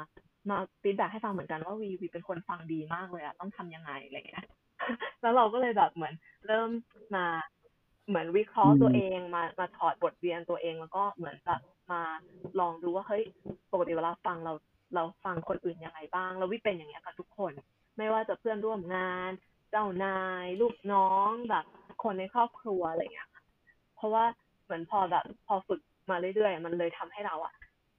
[0.50, 4.46] มาฟีดแบ็ให้ฟังเหมือนกันว่าวีวีเป็นคนฟังดีมากเลยอะต้องทำยังไงอะไรเงี้ย
[5.22, 6.14] แล้วเราก็เลยแบบเหมือน
[6.46, 6.70] เริ่ม
[7.16, 7.26] มา
[8.08, 11.60] เหมือนวิเคราะห์ตัวเองมามาถอดบทเรียนตัวเองแล้วก็เหมือนแบบ
[11.92, 12.02] มา
[12.60, 13.24] ลองดูว่าเฮ้ย
[13.72, 14.52] ปกติเวลาฟังเรา
[14.94, 17.52] เราฟังคนอื่นยังไงบ้างแล้ววิเป็นอย่างเงี้ยกับทุกคน
[17.98, 19.30] ไม่ว่าจะเพื่อนร่วมงาน
[19.70, 21.64] เจ้านาย ลูกน้องแบบ
[22.02, 23.42] คนในครอบครัวอะไรอย่างเงี้ยค่ะ
[23.96, 24.24] เพราะว่า
[24.64, 27.54] เหมือนพอแบบพอฝึกมาเรื่อยๆ มันเลยทำให้เราอะ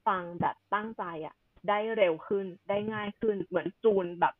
[0.06, 1.34] ฟังแบบตั้งใจอะ
[1.68, 4.34] ได้เร็วขึ้นได้ง่ายขึ้น เหมือนจูนแบบ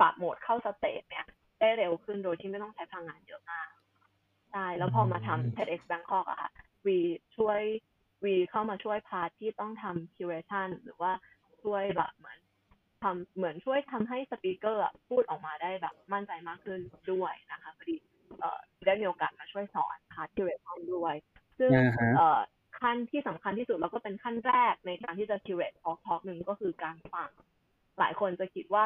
[0.00, 1.26] ปรับโหมดเข้า state เนี่ย
[1.60, 3.68] ได้เร็วขึ้นโดยที่ไม่ต้องใช้พลังงานเยอะมาก
[4.52, 6.50] ใช่แล้วพอมาทำ TEDx Bangkok อะค่ะ
[6.86, 6.98] วี
[7.36, 7.60] ช่วย
[8.24, 11.12] วีเข้ามาช่วย part ที่ต้องทำ curation หรือว่า
[11.62, 12.38] ช่วยแบบเหมือน
[13.02, 16.80] ทำเหมือนช่วยทำให้ speaker พูดออกมาได้แบบมั่นใจมากขึ้น
[17.12, 18.15] ด้วยนะคะพอดีเอ่อ
[18.86, 21.14] ได้มีโอกาสมาช่วยสอนพาร์ท curation ด้วย
[21.58, 22.40] ซึ่งอ่าฮะเอ่อ
[22.80, 27.30] ขั้นที่สำคัญที่สุดแล้วก็เป็นขั้นแรกในการที่จะ curate talk talk หนึ่งก็คือการฟัง
[27.98, 28.84] หลายคนจะคิดว่า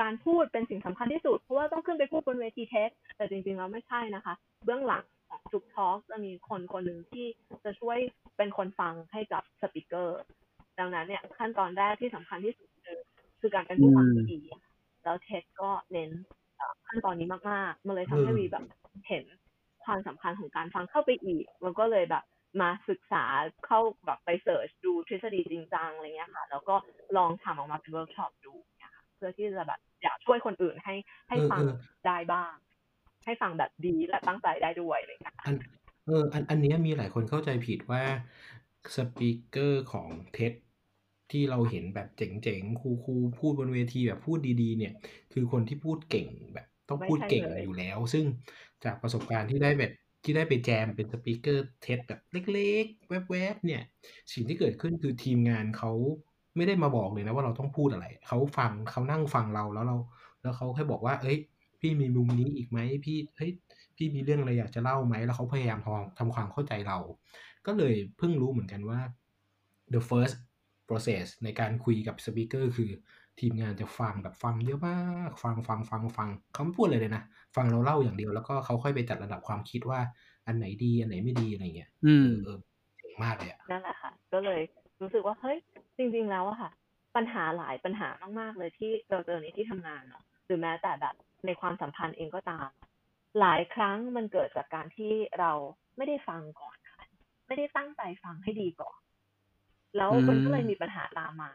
[0.00, 4.34] การพูดเป็นสิ่งสำคัญที่สุด เพราะว่าต้องขึ้นไปพูดบนเวที TED แต่จริงๆแล้วไม่ใช่นะคะ
[4.64, 7.26] เบื้องหลังของทุก talk จะมีคนคนหนึ่งที่
[7.64, 7.98] จะช่วย
[8.36, 10.20] เป็นคนฟังให้กับ speaker
[10.78, 13.00] ดังนั้นเนี่ยขั้นตอนแรกที่สำคัญที่สุดคือ
[13.40, 14.62] คือการเป็นผู้ฟังที่ดีอะ
[15.04, 16.45] แล้ว TED ก็เน้นเอ่อ
[16.88, 18.64] ขั้นตอนนี้มากๆ มันเลยทำให้อืมวีแบบ
[19.08, 19.24] เห็น
[19.84, 22.24] ความสำคัญของการฟังเข้าไปอีก มันก็เลยแบบ
[22.60, 23.24] มาศึกษา
[23.66, 26.74] เข้าแบบไป search ดูทฤษฎีจริงจังอะไรเงี้ยค่ะ แล้วก็
[27.16, 30.94] ลองทำออกมาเป็นเวิร์กช็อปดูเนี่ยค่ะเพื่อที่จะแบบอยากช่วยคนอื่นให้
[31.28, 31.72] ให้เออฟังเออ
[32.06, 32.54] ได้บ้าง
[33.24, 35.54] ให้ฟังแบบดีและตั้งใจได้ด้วยอะไรเลยค่ะอัน
[36.04, 38.02] เอออันอันเนี้ยมีหลายคนเข้าใจผิดว่า
[38.96, 40.52] speaker ของ TED
[41.30, 44.92] ที่เราเห็นแบบเจ๋งๆ cool ๆพูดบนเวทีแบบพูดดีๆ เนี่ย
[45.32, 48.24] คือคนที่พูดเก่งแบบต้องพูดเก่งไม่ใช่เลยอยู่แล้ว ซึ่ง
[48.84, 49.92] จากประสบการณ์ที่ได้แบบ
[50.24, 52.20] ที่ได้ไปแจมเป็นสปีกเกอร์เท็ดแบบ
[52.52, 53.82] เล็กๆ แวบๆ เนี่ย
[54.32, 55.92] สิ่งที่เกิดขึ้นคือทีมงานเขา
[56.56, 59.96] ไม่ได้มาบอกเลยนะว่าเราต้องพูดอะไร เขาฟังเขานั่งฟังเราแล้วเรา
[60.42, 61.38] แล้วเขาแค่บอกว่า เอ้ย
[61.80, 63.52] พี่มีมุมนี้อีกไหมพี่เฮ้ย
[63.96, 66.98] พี่มีเรื่องอะไรอยากจะเล่าไหมแล้วเขาพยายามทำทำความเข้าใจเรา
[67.66, 69.00] ก็เลยเพิ่งรู้เหมือนกันว่า
[69.94, 70.36] the first
[70.88, 72.90] process ในการคุยกับ speaker คือ
[73.40, 77.22] ทีมงานจะฟังแบบฟังเยอะมากฟังฟังฟังฟังเขาไม่พูดเลยเลยนะ
[77.56, 80.00] ฟังเราเล่าอย่างเดียวแล้วก็เขาค่อยไปจัดระดับความคิดว่า
[80.46, 82.58] อันไหนดีอันไหนไม่ดีอะไรเงี้ย อืมเออ
[82.98, 84.60] เจ๋งมากเลยอะนั่นแหละค่ะ ก็เลย
[85.00, 85.58] รู้สึกว่าเฮ้ย
[85.96, 86.70] จริง ๆ แล้วอะค่ะ
[87.16, 88.08] ปัญหาหลายปัญหา
[88.40, 91.14] มากๆเลยที่เราเจอในที่ทำงานเนาะหรือแม้แต่แบบ
[91.46, 92.68] ในความสัมพันธ์เองก็ตาม
[93.40, 95.52] หลายครั้งมันเกิดจากการที่เรา
[95.96, 97.04] ไม่ได้ฟังก่อนค่ะ
[97.46, 98.98] ไม่ได้ตั้งใจฟังให้ดีก่อน
[99.96, 101.50] แล้วมันก็เลยมีปัญหาตามมา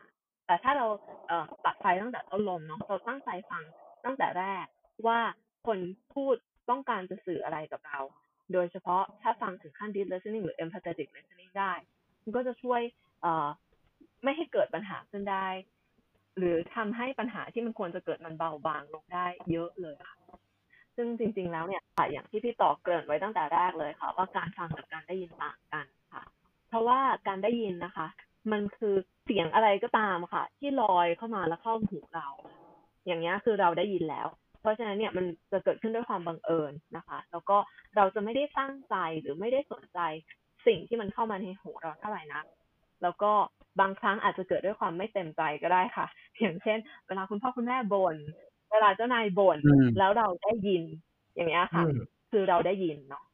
[0.45, 0.87] แต่ถ้าเรา
[1.27, 3.63] เอ่อตัดไฟตั้งแต่ต้นลมเนาะเราตั้งใจฟัง
[4.05, 4.65] ตั้งแต่แรก
[5.07, 5.19] ว่า
[5.67, 5.79] คน
[6.13, 6.35] พูด
[6.69, 7.99] ต้องการจะสื่ออะไรกับเรา
[8.53, 11.73] โดยเฉพาะถ้าฟังถึงขั้น deep listening หรือ empathetic listening ได้
[12.23, 12.81] มันก็จะช่วย
[13.21, 13.47] เอ่อ
[14.23, 15.47] ไม่ให้เกิดปัญหาขึ้นได้
[16.37, 20.15] หรือทำให้ปัญหาที่มันควรจะเกิดมันเบาบางลงได้เยอะเลยค่ะ
[20.95, 26.23] ซึ่งจริง ๆ แล้วเนี่ยค่ะอย่างที่พี่ต่อเกริ่นไว้ตั้งแต่แรกเลยค่ะ ว่าการฟังกับการได้ยินต่างกันค่ะ
[26.69, 28.07] เพราะว่าการได้ยินนะคะ
[28.51, 32.27] มันคือเสียงอะไรก็ตามค่ะ ที่ลอยเข้ามาแล้วเข้าหูเรา
[33.05, 34.27] อย่างเงี้ยคือเราได้ยินแล้ว
[34.61, 37.57] เพราะฉะนั้นเนี่ยมันจะเกิดขึ้นด้วยความบังเอิญนะคะ แล้วก็
[37.95, 39.99] เราจะไม่ได้ตั้งใจหรือไม่ได้สนใจ
[40.67, 42.45] สิ่งที่มันเข้ามาในหูเราเท่าไหร่นัก
[43.03, 43.31] แล้วก็
[43.79, 46.05] บางครั้งอาจจะเกิดด้วยความไม่เต็มใจก็ได้ค่ะ
[46.39, 46.77] อย่างเช่น
[47.07, 48.15] เวลาคุณพ่อคุณแม่บน่น
[48.71, 50.83] เวลาเจ้านายบ่นอืมแล้วเราได้ยิน
[51.35, 52.01] อย่างเงี้ยค่ะอืม
[52.31, 53.25] คือเราได้ยินเนาะ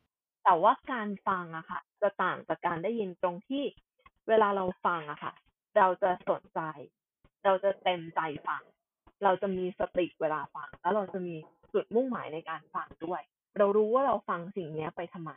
[0.44, 3.64] แต่ว่าการฟังอะค่ะ จะต่างจากการได้ยินตรงที่
[4.30, 5.34] เวลาเราฟังอะค่ะ
[5.78, 6.62] เราจะสนใจ
[7.46, 8.64] เราจะเต็มใจฟัง
[9.24, 11.36] เราจะมีสติเวลาฟัง แล้วเราจะมี
[11.74, 13.22] จุดมุ่งหมายในการฟังด้วย
[13.58, 15.32] เรารู้ว่าเราฟังสิ่งเนี้ยไปทำไม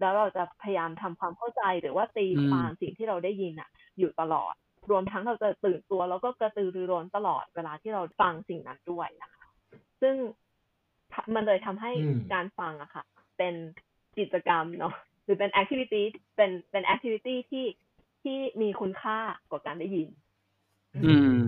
[0.00, 4.54] แล้วเราจะพยายามทำความเข้าใจหรือว่าตีอืมความสิ่งที่เราได้ยินอะอยู่ตลอด
[4.90, 9.44] รวมทั้งเราจะตื่นตัว แล้วก็กระตือรือร้นตลอดเวลาที่เราฟังสิ่งนั้นด้วยนะคะ
[10.02, 10.16] ซึ่ง
[11.34, 13.04] มันเลยทำให้อืมการฟังอะค่ะ
[13.38, 13.54] เป็น
[14.18, 16.04] กิจกรรมเนาะหรือเป็น activity
[16.36, 17.64] เป็นเป็น activity ที่
[18.24, 19.18] ที่มีคุณค่า
[19.50, 20.08] กว่าการได้ยิน
[21.04, 21.38] อืม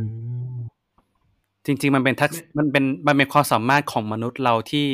[1.65, 4.87] จริง ๆ มันเป็นทักษมันเป็นมันเป็นความสามารถของมนุษย์เราที่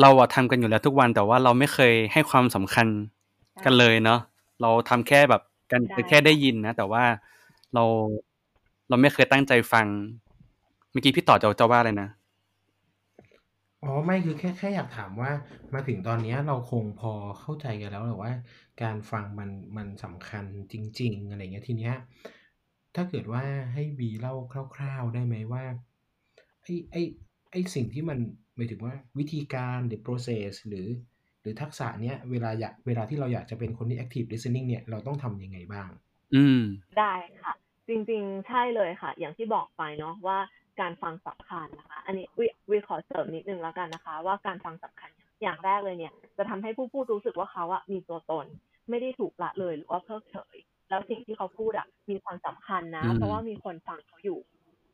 [0.00, 2.86] เราอะทำกันอยู่แล้วทุกวัน แต่ว่าเราไม่เคยให้ความสำคัญ
[3.64, 4.20] กันเลยเนาะ
[4.62, 7.04] เราทำแค่แบบกันใช่แค่ได้ยินนะแต่ว่า
[7.74, 7.84] เรา
[8.88, 9.86] เราไม่เคยตั้งใจฟัง
[10.90, 12.08] เมื่อกี้พี่ต่อจะจะว่าอะไรนะ
[13.82, 15.30] อ๋อไม่คือแค่แค่อยากถามว่า
[15.74, 18.32] มาถึงตอนเนี้ยเราคงพอเข้าใจกันแล้วแหละว่า
[18.82, 21.94] การฟังมันมันสำคัญจริง ๆ อะไรเงี้ยทีเนี้ย
[22.94, 24.34] ถ้าเกิดว่าให้บีเล่า
[24.76, 25.64] คร่าวๆ ได้ไหมว่า
[26.62, 27.02] ไอ้ไอ้
[27.52, 28.18] ไอ้สิ่งที่มัน
[28.56, 30.88] หมายถึงว่าวิธีการหรือ process หรือ
[31.40, 35.88] หรือทักษะเนี้ยเวลาอยากเวลาที่เราอยากจะเป็นคนที่ active listening เนี่ยเราต้องทำยังไงบ้าง
[36.34, 36.62] อืม
[36.98, 37.54] ได้ค่ะ
[37.88, 40.38] จริงๆ ใช่เลยค่ะ อย่างที่บอกไปเนาะว่า
[40.80, 45.10] การฟังสำคัญนะคะ อันนี้วิวิขอเสริมนิดนึงแล้วกันนะคะ ว่าการฟังสำคัญ
[45.42, 48.46] อย่างแรกเลยเนี่ย จะทำให้ผู้พูดรู้สึกว่าเขาอะมีตัวตน
[48.90, 50.56] ไม่ได้ถูกละเลยหรือว่าเพิกเฉย
[50.88, 54.38] แล้วสิ่งที่เขาพูดอะมีความสำคัญนะอืมเพราะว่ามีคนฟังเขาอยู่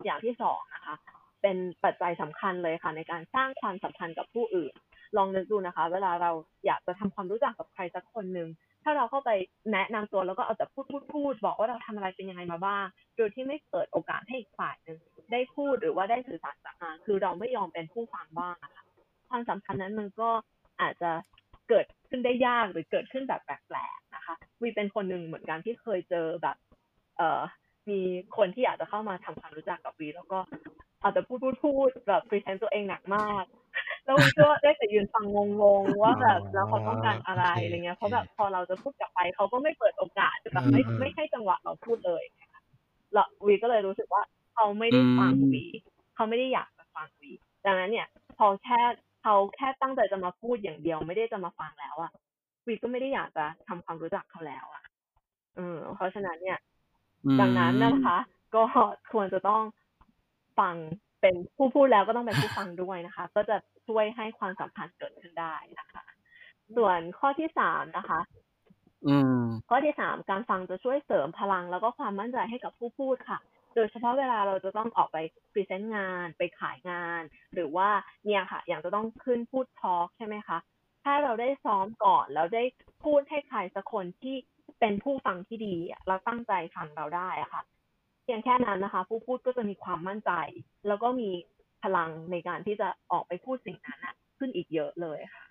[0.05, 0.97] อย่างที่สองนะคะ
[1.43, 4.73] เป็นปัจจัยสำคัญเลยค่ะ ในการสร้างความสัมพันธ์กับผู้อื่น
[5.17, 6.31] ลองนึกดูนะคะ เวลาเรา
[6.67, 8.49] อยากจะทำความรู้จักกับใครสักคนหนึ่ง
[8.85, 9.31] ถ้าเราเข้าไป
[9.73, 12.85] แนะนำตัวแล้วก็เอาแต่พูดพูดพูด บอกว่าเราทำอะไรเป็นยังไงมาบ้าง
[13.17, 14.99] โดยที่ไม่เปิดโอกาสให้อีกฝ่ายหนึ่ง
[15.33, 18.85] ได้พูดหรือว่าได้สื่อสารกลับมาคือเราไม่ยอมเป็นผู้ฟังบ้างอะค่ะ
[19.31, 20.31] ความสัมพันธ์นั้นมันก็
[20.81, 21.11] อาจจะ
[21.69, 26.57] เกิดขึ้นได้ยากหรือเกิดขึ้นแบบแปลกๆนะคะวีเป็นคนหนึ่งเหมือนกันที่เคยเจอแบบ
[27.17, 27.41] เอ่อ
[27.91, 27.99] มี
[28.37, 30.39] คนที่อยากจะเข้ามาทำความรู้จักกับวีแล้วก็
[31.01, 33.45] เอาแต่พูดพูดพูดแบบ present ตัวเองหนักมาก
[34.05, 35.25] แล้ววีก็ได้แต่ยืนฟัง
[35.61, 42.23] งงๆว่าแบบแล้วเขาต้องการอะไรโอเคอะไรเงี้ยเพราะแบบพอเราจะพูดกลับไปเขาก็ไม่เปิดโอกาสแบบไม่อืมไม่ให้จังหวะเราพูดเลย
[43.13, 44.23] แล้ววีก็เลยรู้สึกว่า
[44.55, 45.65] เขาไม่ได้ฟังอืมวี
[46.15, 47.31] เขาไม่ได้อยากจะฟังวี
[47.67, 48.07] ดังนั้นเนี่ย
[48.39, 48.81] พอแค่
[49.31, 52.13] เขาแค่ตั้งใจจะมาพูดอย่างเดียวไม่ได้จะมาฟังแล้วอะ
[52.67, 54.85] วีก็ไม่ได้อยากจะทำความรู้จักเขาแล้วอะ
[55.57, 56.59] เออเพราะฉะนั้นเนี่ย
[57.27, 58.17] อืมดังนั้นนะคะ
[58.55, 58.63] ก็
[59.13, 59.63] ควรจะต้อง
[60.59, 60.75] ฟัง
[61.21, 66.05] เป็นผู้พูดแล้วก็ต้องเป็นผู้ฟังด้วยนะคะ ก็จะช่วยให้ความสัมพันธ์เกิดขึ้นได้นะคะ
[66.77, 68.21] ส่วนข้อที่สามนะคะ
[69.07, 73.39] อืมข้อที่สามการฟังจะช่วยเสริมพลังแล้วก็ความมั่นใจให้กับผู้พูดค่ะ
[73.75, 75.19] โดยเฉพาะเวลาเราจะต้องออกไป
[75.53, 77.23] present งานไปขายงาน
[77.55, 77.89] หรือว่า
[78.25, 80.59] เนี่ยค่ะ อย่างจะต้องขึ้นพูด talk ใช่ไหมคะ
[81.05, 82.65] ถ้าเราได้ซ้อมก่อนแล้วได้
[83.05, 84.37] พูดให้ใครสักคนที่
[84.81, 85.77] เป็นผู้ฟังที่ดี
[86.09, 87.63] เราตั้งใจฟังเราได้อะค่ะ
[88.25, 90.33] เพียงแค่นั้นนะคะ ผู้พูดก็จะมีความมั่นใจ
[90.87, 91.31] แล้วก็มี
[91.83, 95.45] พลังในการที่จะออกไปพูดสิ่งนั้นขึ้นอีกเยอะเลยค่ะ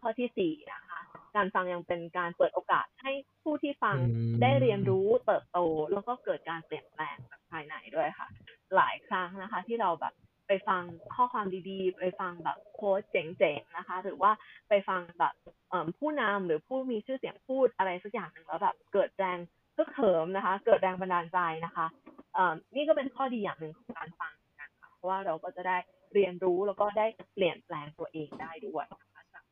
[0.00, 0.87] ข้อที่สี่นะคะ
[1.36, 3.12] การฟังยังเป็นการเปิดโอกาสให้
[3.42, 5.58] ผู้ที่ฟังอืมได้เรียนรู้เติบโต
[5.92, 8.28] แล้วก็เกิดการเปลี่ยนแปลงจากภายในด้วยค่ะ
[8.76, 10.14] หลายครั้งนะคะ ที่เราแบบ
[10.48, 10.82] ไปฟัง
[11.14, 14.30] ข้อความดีๆ ไปฟังแบบโค้ชเจ๋งๆนะคะ หรือว่า
[14.68, 15.34] ไปฟังแบบ
[15.70, 19.38] เอิ่มผู้นำหรือผู้มีชื่อเสียงพูดอะไรสักอย่างหนึ่งแล้วแบบเกิดแรง
[19.78, 21.86] ก็เขิมนะคะ เกิดแรงบันดาลใจนะคะ
[22.34, 25.76] เอ่อนี่ก็เป็นข้อดีอย่างหนึ่งของการฟังเหมือนกันค่ะเพราะว่าเราก็จะได้
[26.14, 29.07] เรียนรู้แล้วก็ได้เปลี่ยนแปลงตัวเองได้ด้วยนะคะจาก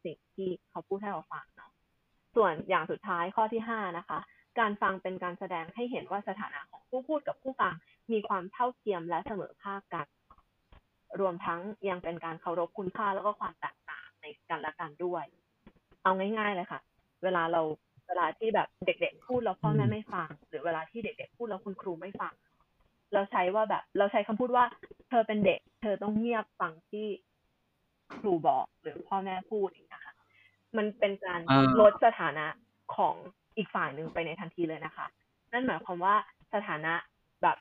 [0.07, 1.71] สิ่งที่เขาพูดให้เราฟังเนาะ
[2.37, 4.19] ส่วนอย่างสุดท้ายข้อที่ห้านะคะ
[4.59, 7.75] การฟังเป็นการแสดงให้เห็นว่าสถานะของผู้พูดกับผู้ฟัง
[8.13, 10.07] มีความเท่าเทียมและเสมอภาคกัน
[11.21, 15.25] รวมทั้งยังเป็นการเคารพคุณค่าแล้วก็ความแตกต่างในกันและกันด้วย
[16.03, 16.81] เอาง่าย ๆ เลยค่ะ
[17.23, 17.63] เวลาเรา
[18.09, 22.35] เวลาที่แบบเด็ก ๆ พูดแล้วพ่อแม่ไม่ฟัง หรือเวลาที่เด็ก ๆ พูดแล้วคุณครูไม่ฟัง
[23.15, 24.65] เราใช้ว่าแบบ เราใช้คำพูดว่า
[25.09, 27.07] เธอเป็นเด็ก เธอต้องเงียบฟังที่
[28.15, 30.15] ครูบอกหรือพ่อแม่พูดอย่างเงี้ยค่ะ
[30.77, 32.47] มันเป็นการอ่าลดสถานะ
[32.97, 33.15] ของ
[33.57, 35.07] อีกฝ่ายหนึ่งไปในทันทีเลยนะคะ
[35.53, 36.15] นั่นหมายความว่า
[36.55, 36.93] สถานะ
[37.43, 37.57] แบบ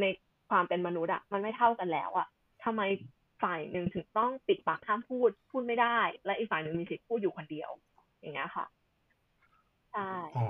[0.00, 0.04] ใน
[0.50, 2.26] ความเป็นมนุษย์อะมันไม่เท่ากันแล้วอะ
[2.64, 2.82] ทำไม
[3.42, 7.70] ฝ่ายหนึ่งถึงต้องปิดปากห้ามพูดพูดไม่ได้ และอีกฝ่ายหนึ่งมีสิทธิ์พูดอยู่คนเดียว
[8.20, 8.66] อย่างเงี้ยค่ะ
[9.92, 10.46] ใช่อ๋อ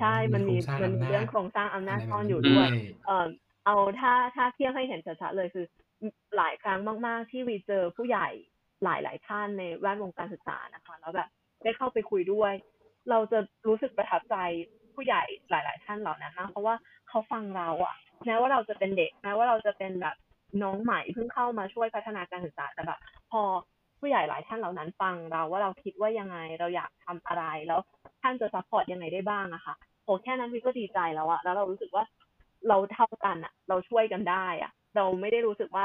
[0.00, 2.70] ใช่มันมีโครงสร้างมันมีำาจเรื่องโครงสร้างอำนาจะไรแบบซ่อนอยู่นี้ด้วยด้วย
[3.06, 3.26] เอ่อ
[3.64, 5.66] เอาถ้าถ้าเทียบให้เห็นชัดๆเลยคือ
[6.36, 8.28] หลายครั้งมาก ๆ ที่วีเจอผู้ใหญ่
[8.84, 11.28] หลายๆท่านในแวดวงการศึกษานะคะ แล้วแบบ
[11.62, 12.52] ได้เข้าไปคุยด้วย
[13.10, 14.36] เราจะรู้สึกประทับใจ
[14.94, 16.74] ผู้ใหญ่หลาย ๆ ท่านเหล่านั้นมากเพราะว่า
[17.08, 17.94] เขาฟังเราอะ
[18.26, 20.16] แม้ว่าเราจะเป็นเด็กแม้ว่าเราจะเป็นแบบ
[20.62, 23.42] น้องใหม่เพิ่งเข้ามาช่วยพัฒนาการศึกษาแต่แบบพอ
[24.00, 27.80] ผู้ใหญ่หลายท่านเหล่านั้นฟังเราว่าเราคิดว่ายังไงเราอยากทำอะไรแล้ว
[28.22, 32.04] ท่านจะ support ยังไงได้บ้างอะค่ะโหแค่นั้นวีก็ดีใจแล้วอะแล้วเรารู้สึกว่า
[32.68, 35.84] เราเท่ากันอะเราช่วยกันได้อะเราไม่ได้รู้สึกว่า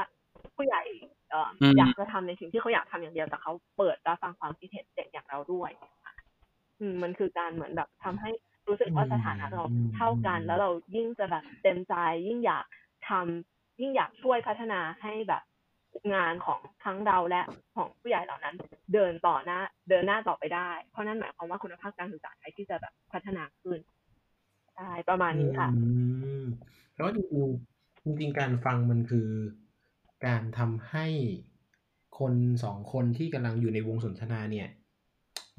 [0.55, 0.81] ผู้ใหญ่
[1.29, 5.71] เอ่ออืมอยากจะทำในสิ่งที่เขาอยากทำอย่างเดียวแต่เขาเปิดรับฟังความคิดเห็นเด็กอย่างเราด้วย
[6.79, 8.31] อืมมันคือการเหมือนแบบทำให้
[8.67, 9.63] รู้สึกว่าสถานะเรา
[9.95, 11.93] เท่ากัน แล้วเรายิ่งจะแบบเต็มใจ
[12.27, 12.65] ยิ่งอยาก
[13.09, 15.43] ทำยิ่งอยากช่วยพัฒนาให้แบบ
[16.13, 17.41] งานของทั้งเราและ
[17.75, 18.55] ของผู้ใหญ่เหล่านั้น
[18.93, 23.79] เดินต่อหน้า เดินหน้าต่อไปได้ เพราะนั่นหมายความว่าคุณภาพการศึกษาไทยที่จะแบบพัฒนาขึ้น
[24.75, 25.85] ใช่ประมาณนี้ค่ะอื
[26.41, 26.45] ม
[26.95, 29.27] แล้วจริงๆจริงๆการฟังมันคือ
[30.27, 31.07] การทำให้
[32.19, 32.33] คน
[32.63, 34.67] สองคนที่กำลังอยู่ในวงสนทนาเนี่ย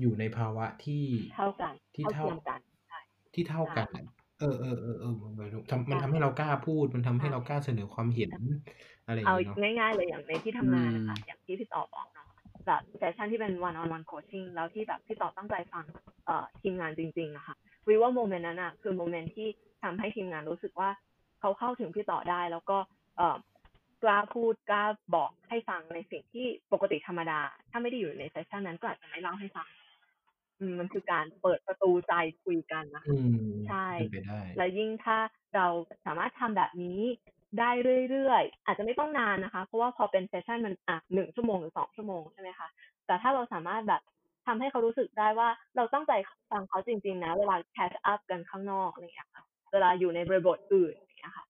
[0.00, 1.04] อยู่ในภาวะที่
[1.36, 3.00] เท่ากันที่เท่าเท่าเทียมกันใช่
[3.34, 4.04] ที่เท่ากันอะ
[4.40, 8.32] เออเออเออเออมันทำมันทำให้เรากล้าพูด มันทำให้เรากล้าเสนอความเห็น
[9.06, 12.26] อะไรอย่างเอาเงี้ยเนาะง่ายๆเลยอย่างในที่ทำงานนะคะอย่างที่พี่ต่อบอกเนาะ
[12.66, 15.84] แบบ session ที่เป็น one on one coaching แล้วที่แบบพี่ต่อตั้งใจฟัง
[16.26, 17.56] เอ่อทีมงานจริงๆอะค่ะ
[17.88, 19.48] วีว่า moment นั้นอะคือ moment ที่
[19.82, 20.90] ทำให้ทีมงานรู้สึกว่า
[21.40, 22.78] เขาเข้าถึงพี่ต่อได้ แล้วก็
[23.16, 23.36] เอ่อ
[24.02, 29.68] กล้าพูดกล้าบอกให้ฟังในสิ่งที่ปกติธรรมดา ถ้าไม่ได้อยู่ในเซสชันนั้นก็อาจจะไม่เล่าให้ฟัง
[30.60, 32.12] อืมมันคือการเปิดประตูใจ
[32.44, 33.36] คุยกันนะคะอืม
[33.68, 35.18] ใช่เป็นไปได้และยิ่งถ้า
[35.56, 35.66] เรา
[36.06, 37.00] สามารถทำแบบนี้
[37.58, 37.70] ได้
[38.10, 42.68] เรื่อยๆ อาจจะไม่ต้องนานนะคะ เพราะว่าพอเป็นเซสชันมันอะหนึ่งชั่วโมงหรือสองชั่วโมงใช่ไหมคะ
[43.06, 44.02] แต่ถ้าเราสามารถแบบ
[44.46, 46.12] ทำให้เขารู้สึกได้ว่าเราตั้งใจ
[46.50, 51.44] ฟังเขาจริง ๆ นะ เวลาแคชอัพกันข้างนอกอะไรอย่างเงี้ยค่ะ เวลาอยู่ในบริบทอื่นอย่างเงี้ยค่ะ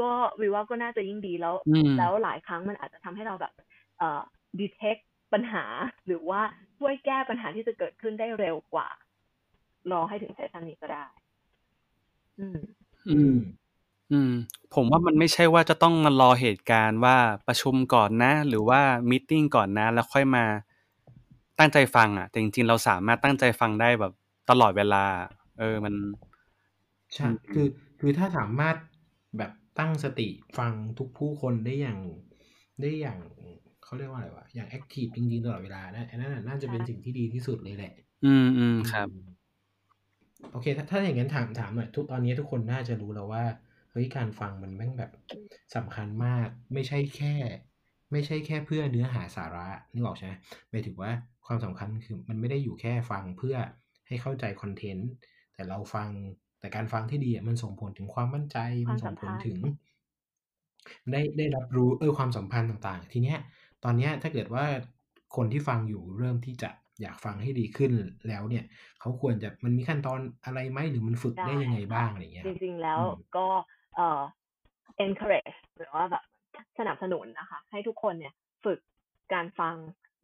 [0.00, 3.52] ก็วีว่าก็น่าจะยิ่งดีแล้วอืมแล้วหลายครั้งมันอาจจะทำให้เราแบบ
[3.98, 4.20] เอ่อ
[4.60, 5.64] detect ปัญหา
[6.06, 6.40] หรือว่า
[6.78, 8.88] ช่วยแก้ปัญหาที่จะเกิดขึ้นได้เร็วกว่า
[9.90, 11.06] รอให้ถึง session นี้ก็ได้
[12.38, 12.58] อืม
[13.08, 13.34] อืม
[14.12, 14.32] อืม
[14.74, 18.80] ผมว่ามันไม่ใช่ว่าจะต้องมารอเหตุการณ์ว่าประชุมก่อนนะ หรือว่า
[19.10, 20.44] meeting ก่อนนะ แล้วค่อยมา
[21.58, 24.12] ตั้งใจฟังอะแต่จริงๆเราสามารถตั้งใจฟังได้แบบ
[24.50, 25.04] ตลอดเวลา
[25.58, 25.94] เออมัน
[27.14, 27.66] ใช่คือ
[28.00, 28.76] คือถ้าสามารถ
[29.36, 31.98] แบบ ตั้งสติฟังทุกผู้คนได้อย่าง
[32.80, 33.18] ได้อย่าง
[33.84, 37.92] เขาเรียกว่าอะไรวะอย่างแอคทีฟจริงๆตลอดเวลานะอันนั้นนะน่าจะเป็นสิ่งที่ดีที่สุดเลยแหละ
[38.24, 39.28] อืมอืมครับอืม
[40.52, 43.44] โอเคถ้าถ้าอย่างนั้นถามถามหน่อยทุกตอนนี้ทุกคนน่าจะรู้แล้วว่า
[43.90, 45.10] เฮ้ยการฟังมันแม่งแบบ
[45.76, 47.34] สำคัญมาก ไม่ใช่แค่
[48.12, 50.32] ไม่ใช่แค่เพื่อเนื้อหาสาระนึกออกใช่ไหม
[50.70, 51.10] หมายถึงว่า
[51.46, 53.56] ความสำคัญคือมันไม่ได้อยู่แค่ฟังเพื่อ
[54.08, 55.10] ให้เข้าใจคอนเทนต์
[55.54, 56.08] แต่เราฟัง
[56.60, 58.56] แต่การฟังที่ดีอะมันส่งผลถึงความมั่นใจ
[58.88, 59.58] มันส่งผลถึง
[61.12, 63.38] ได้ได้รับรู้เออความสัมพันธ์ต่างๆ ทีเนี้ย
[63.84, 64.64] ตอนเนี้ยถ้าเกิดว่า
[65.36, 67.92] คนที่ฟังอยู่เริ่มที่จะอยากฟังให้ดีขึ้น
[68.28, 68.64] แล้วเนี่ย
[69.00, 73.46] เขาควรจะมันมีขั้นตอนอะไรไหมหรือมันฝึกได้ยังไงบ้างอะไรอย่างเงี้ยจครับริงๆแล้วอืมก็
[73.96, 74.22] เอ่อ
[75.04, 76.24] encourage หรือว่าแบบ
[76.78, 78.78] สนับสนุนนะคะ ให้ทุกคนเนี่ยฝึก
[79.32, 79.74] การฟัง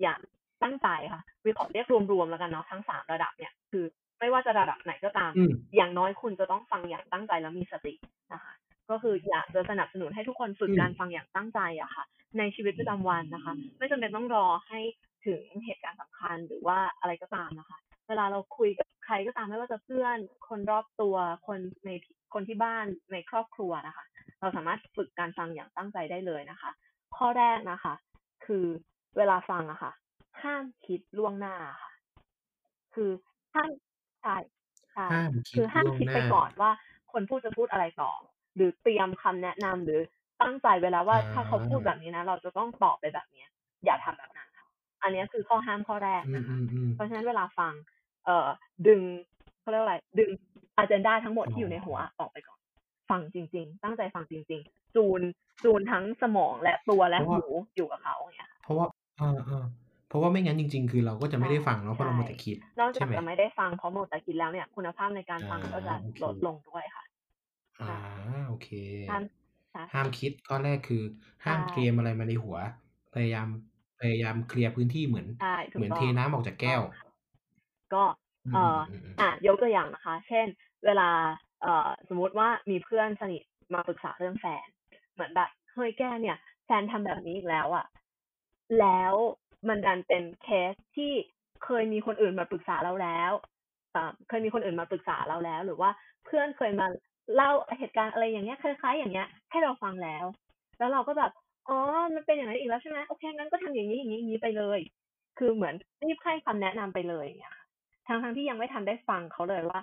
[0.02, 0.20] อย่าง
[0.62, 3.84] ตั้งใจค่ะวิขอเรียกรวมๆแล้วกันเนาะทั้งสามระดับเนี่ย คือ
[4.24, 7.94] ไม่ว่าจะระดับไหนก็ตามอืมอย่างน้อยคุณจะต้องฟังอย่างตั้งใจแล้วมีสติ
[8.32, 8.52] นะคะ
[8.90, 12.04] ก็คืออยากจะสนับสนุนให้ทุกคนฝึกอืมการฟังอย่างตั้งใจอะค่ะ
[12.38, 14.80] ในชีวิตประจำวันนะคะ ไม่จำเป็นต้องรอให้
[15.26, 21.90] ถึงเหตุการณ์สำคัญหรือว่าอะไรก็ตามนะคะ เวลาเราคุยกับใครก็ตามไม่ว่าจะเพื่อน คนรอบตัวคนใน
[22.34, 24.04] คนที่บ้านในครอบครัวนะคะ
[24.40, 26.70] เราสามารถฝึกการฟังอย่างตั้งใจได้เลยนะคะ
[27.16, 27.94] ข้อแรกนะคะ
[28.46, 28.66] คือ
[29.16, 29.92] เวลาฟังอะค่ะ
[30.42, 31.92] ห้ามคิดล่วงหน้าค่ะ
[32.94, 33.10] คือ
[33.54, 33.70] ห้าม
[34.24, 34.36] ใช่
[34.94, 36.70] ใช่ห้ามคิดคือห้ามล่วงคิดหไปน้าก่อนว่า
[37.12, 38.12] คนพูดจะพูดอะไรต่อ
[38.56, 40.00] หรือเตรียมคำแนะนำหรือ
[40.42, 43.48] ตั้งใจไว้แล้วว่าอ่าถ้าเขาพูดแบบนี้นะ เราจะต้องตอบไปแบบเนี้ย
[43.84, 44.66] อย่าทำแบบนั้นค่ะ
[45.02, 47.72] อันเนี้ยคือข้อห้ามข้อแรกอืมนะคะอืมอืมเพราะฉะนั้นเวลาฟัง
[48.24, 48.48] เอ่อ
[48.86, 49.00] ดึง
[49.60, 50.30] เขาเรียกว่าอะไรดึง
[50.76, 52.58] อ g เจนดาทั้งหมดที่อยู่ในหัวออกไปก่อน
[53.10, 55.20] ฟังจริง ๆ ตั้งใจฟังจริง ๆ จูน
[55.64, 58.86] จูนทั้งสมองและตัวและเพราะหูว่าอยู่กับเขาอย่างเงี้ยค่ะเพราะว่า
[59.18, 59.83] เออเออเพ
[60.14, 67.04] ราะว่าไม่งั้นจริง ๆ คือเราก็จะไม่ได้ฟังเนาะเพราะเราใช่มัวแต่คิดนอกจาใช่กไหมจะไม่ได้ฟังเพราะหมดแต่คิดแล้วเนี่ยคุณภาพในการฟังอ่าก็จะโอเคลดลงด้วยค่ะ
[67.80, 67.86] อ่า
[68.46, 68.66] โอเค
[69.08, 69.22] ห้าม
[69.70, 71.02] ใช่ห้ามคิดข้อแรกคือ
[71.44, 72.56] ห้ามใช่เตรียมอะไรมาในหัว
[73.12, 73.48] พยายาม
[74.00, 76.82] พยายามเคลียร์พื้นที่เหมือนใช่ถูกเหมือนต้องเทน้ำออกจากแก้ว
[77.94, 78.04] ก็
[78.44, 80.46] อืมเอ่ออืมอืมอะยกตัวอย่างนะคะ เช่น
[80.84, 81.10] เวลา
[81.62, 83.42] เอ่อสมมุติว่ามีเพื่อนสนิท
[83.74, 84.66] มาปรึกษาเรื่องแฟน
[85.14, 86.36] เหมือนแบบเฮ้ยแกเนี่ย
[86.66, 87.86] แฟนทำแบบนี้อีกแล้วอะ
[88.80, 89.14] แล้ว
[89.68, 91.12] มันดันเป็นเคสที่
[91.64, 93.32] เคยมีคนอื่นมาปรึกษาเราแล้ว
[94.28, 95.90] เคยมีคนอื่นมาปรึกษาเราแล้ว หรือว่า
[96.24, 96.86] เพื่อนเคยมา
[97.34, 100.26] เล่าเหตุการณ์อะไรอย่างเงี้ยคล้ายๆ อย่างเงี้ย ให้เราฟังแล้ว
[100.78, 101.30] แล้วเราก็แบบ
[101.68, 101.78] อ๋อ
[102.14, 104.80] มันเป็นอย่างนั้นอีกแล้วใช่ไหมโอเคงั้นก็ทำอย่างนี้อย่างนี้อย่างนี้ไปเลย
[105.38, 107.56] คือเหมือนรีบให้คำแนะนำไปเลยอย่างเงี้ย
[108.06, 109.80] ทั้งทั้งๆที่ยังไม่ทันได้ฟังเขาเลยว่า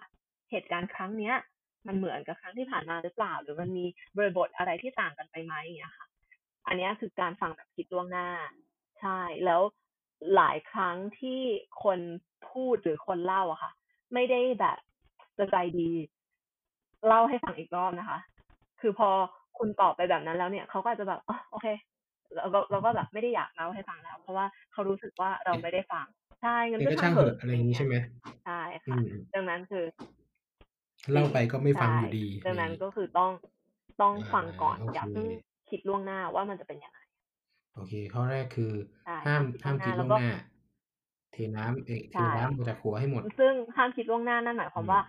[0.51, 1.35] เหตุการณ์ครั้งเนี้ย
[1.87, 3.85] มันเหมือนกับครั้งที่ผ่านมาหรือเปล่า หรือมันมี
[4.17, 6.07] บริบทอะไรที่ต่างกันไปไหมอย่างเงี้ยค่ะ
[6.67, 8.27] อันเนี้ยคือการฟังแบบคิดล่วงหน้า
[9.01, 9.61] ใช่ แล้ว
[10.35, 11.39] หลายครั้งที่
[11.83, 11.99] คน
[12.49, 13.71] พูดหรือคนเล่าอะค่ะ
[14.13, 14.77] ไม่ได้แบบ
[15.37, 15.91] จะใจดี
[17.07, 18.19] เล่าให้ฟังอีกรอบนะคะ
[18.81, 19.09] คือพอ
[19.57, 21.67] คุณตอบไปแบบนั้นแล้วเนี่ยเขาก็อาจจะแบบอ๋อโอเค
[22.35, 26.05] เราก็เราก็แบบไม่ได้อยากเล่าให้ฟังแล้ว เพราะว่าเขารู้สึกว่าเราไม่ได้ฟัง
[26.41, 27.95] ใช่งั้นเองก็ก็ช่าช่างงเถเหอะอะอะไรอย่างนี้ใช่ไหม
[28.45, 29.85] ใช่อืค่ะมดังนั้นคือ
[31.11, 33.31] เล่าไปก็ไม่ฟังใช่อยู่ดี ดังนั้นก็คือต้อง
[34.01, 35.27] ต้องอ่าฟังก่อนโอเคอย่าเพิ่ง
[35.69, 36.99] คิดล่วงหน้าว่ามันจะเป็นยังไง
[37.75, 38.71] โอเค ข้อแรกคือ
[39.03, 40.31] ใช่ห้ามห้าห้ามมคิคิดดล่ล่ววงงหหน้าน้า
[41.31, 44.99] เทน้ำเอกเทใช่ น้ำออกจากหัวให้หมด ซึ่งห้ามคิดล่วงหน้านั่นหมายความอืม ว่า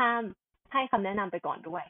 [0.00, 0.22] ห้าม
[0.72, 1.84] ให้คำแนะนำไปก่อนด้วย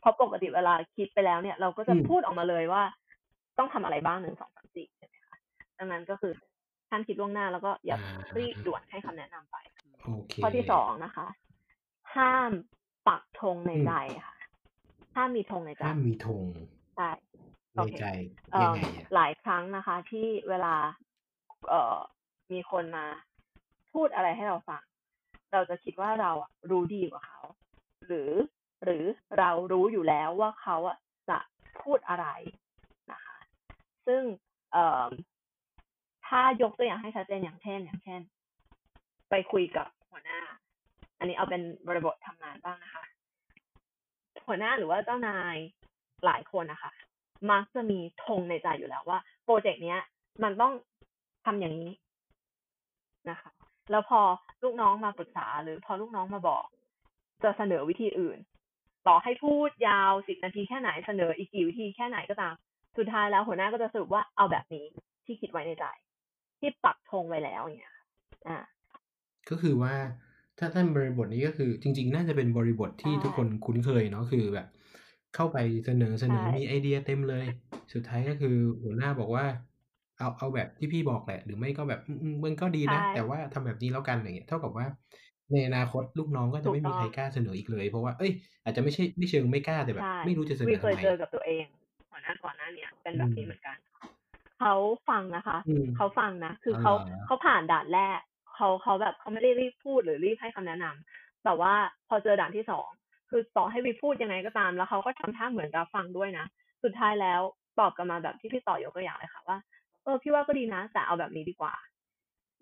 [0.00, 2.82] เพราะปกติเวลาคิดไปแล้วเนี่ย เราก็จะอืมพูดออกมาเลยว่า
[3.58, 5.38] ต้องทำอะไรบ้างหนึ่งสองสามสี่ใช่ไหมคะ
[5.78, 6.32] ดังนั้นก็คือ
[6.90, 8.02] ห้ามคิดล่วงหน้าแล้วก็อย่าอ่า
[8.38, 9.56] รีบด่วนให้คำแนะนำไป
[10.04, 11.26] โอเค ข้อที่สองนะคะ
[12.16, 12.52] ห้าม
[13.08, 13.92] ปักธงในอืม ใจ
[14.26, 14.36] ค่ะ
[15.16, 16.44] ห้ามมีธงในใจห้ามมีธง
[16.96, 17.10] ใช่
[17.80, 18.04] ในโอเคใจ
[18.52, 20.74] เอ่ยัองไงอะหลายครั้งนะคะ ที่เวลา
[21.68, 21.98] เอ่อ
[22.52, 23.06] มีคนมา
[23.92, 24.82] พูดอะไรให้เราฟัง
[25.52, 27.40] เราจะคิดว่าเราอะรู้ดีกว่าเขา
[28.06, 28.32] หรือ
[28.84, 29.04] หรือ
[29.38, 30.98] เรารู้อยู่แล้วว่าเขาอะ
[31.30, 31.38] จะ
[31.82, 32.26] พูดอะไร
[33.12, 33.36] นะคะ
[34.06, 34.22] ซึ่ง
[34.72, 35.08] เอ่อ
[36.26, 38.20] ถ้ายกตัวอย่างให้ชัดเจนอย่างเช่น อย่างเช่น
[39.30, 40.40] ไปคุยกับหัวหน้า
[41.18, 43.04] อันนี้เอาเป็นบริบททำงานบ้างนะคะ
[44.46, 45.56] หัวหน้าหรือว่าเจ้านาย
[46.24, 46.92] หลายคนนะคะ
[47.50, 50.00] มักจะมีธงในใจอยู่แล้วว่าโปรเจกต์เนี้ย
[50.42, 50.72] มันต้อง
[51.44, 51.92] ทำอย่างนี้
[53.30, 53.50] นะคะ
[53.90, 54.20] แล้วพอ
[54.62, 56.64] ลูกน้องมาปรึกษา หรือพอลูกน้องมาบอก
[57.42, 58.38] จะเสนอวิธีอื่น
[59.06, 62.54] ต่อให้พูดยาวสิบนาทีแค่ไหนเสนออีกกี่วิธีแค่ไหนก็ตาม
[62.98, 64.84] สุดท้ายแล้วหัวหน้าก็จะสรุปว่าเอาแบบนี้
[65.24, 65.84] ที่คิดไว้ในใจ
[66.58, 68.04] ที่ปักธงไว้แล้วอย่างเงี้ยค่ะ
[68.48, 68.58] อ่า
[69.50, 69.94] ก็คือว่า
[70.58, 74.66] ถ้าท่านบริบทนี้ก็คือ จริง ๆ น่าจะเป็นบริบทที่ใช่ทุกคนคุ้นเคยเนาะคือแบบ
[75.32, 77.44] เข้าไปเสนอ เสนอใช่มีไอเดียเต็มเลย
[77.92, 78.48] สุดท้ายก็คือ
[78.84, 79.44] หัวหน้าบอกว่า
[80.16, 84.86] เอา เอาแบบที่พี่บอกแหละ หรือไม่ก็แบบ อืมอืมมันก็ดีนะใช่แต่ว่าทำแบบนี้แล้วกัน อย่างเงี้ย เท่ากับว่า
[85.50, 88.30] ในอนาคตลูกน้องก็ถูจะกไม่มีต้องใครกล้าเสนออีกเลย เพราะว่า เอ้ย
[88.62, 91.64] อาจจะไม่ใช่ ไม่เชิงไม่กล้า แต่แบบใช่ไม่รู้จะเสนวีอเคทำยไม เจอกับตัวเอง
[92.10, 93.76] หัวหน้าก่อนหน้าเนี่ยเป็นแบบนี้อืมเหมือนกัน
[94.58, 94.74] เขา
[95.08, 98.20] ฟังนะคะ อืม เขาฟังนะ คืออ๋อ เขาเหรอเขาผ่านด่านแรก
[98.54, 101.72] เขา เขาแบบ เขาไม่ได้รีบพูด หรือรีบให้คำแนะนำ แต่ว่า
[102.08, 102.88] พอเจอด่านที่สอง
[103.30, 106.46] คือต่อให้วีพูดยังไงก็ตาม แล้วเขาก็ทำท่าเหมือนกับฟังด้วยนะ
[106.84, 107.40] สุดท้ายแล้ว
[107.78, 109.58] ตอบกลับมาแบบที่พี่ต่อยกตัวอย่างเลยค่ะว่า
[110.04, 111.74] เออ พี่ว่าก็ดีนะ แต่เอาแบบนี้ดีกว่า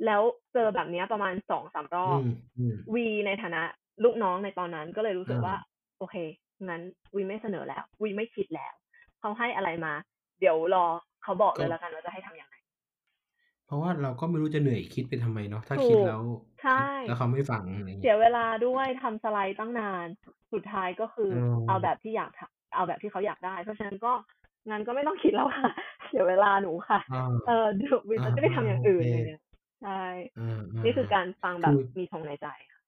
[0.07, 3.63] แล้วเจอแบบเนี้ยประมาณสองสามรออืบมอืมวีในฐานะ
[4.05, 5.57] ลูกน้องในตอนนั้นก็เลยรู้สึกอ่าว่า
[5.99, 6.17] โอเค
[6.69, 6.83] งั้น
[7.15, 8.73] วีไม่เสนอแล้ววีไม่คิดแล้ว
[9.21, 9.93] เขาให้อะไรมา
[10.41, 10.85] เดี๋ยวรอ
[11.23, 12.55] เขาบอกเลยแล้วกันว่าจะให้ทำยังไง
[13.69, 16.23] เพราะว่าเราก็ไม่รู้จะเหนื่อยคิดไปทำไมเนาะถ้าถูกคิดแล้ว
[16.63, 20.07] ใช่แล้วเขาไม่ฟังอะไรเสีเงี้ยยเวลาด้วยทำสไลด์ตั้งนาน
[20.53, 24.13] สุดท้ายก็คืออมเอาแบบที่อยากทำเอาแบบที่เขาอยากได้ เพราะฉะนั้นก็
[24.71, 25.71] งั้นก็ไม่ต้องคิดแล้วค่ะ
[26.07, 29.43] เสียเวลาหนูค่ะอ่าเออเดี๋ยววีจะไม่ได้ทำอย่างอื่นเลยเนี่ย
[29.83, 30.03] ใช่
[30.39, 32.81] อ่าานี่คือการฟังแบบคือมีธงในใจค่ะ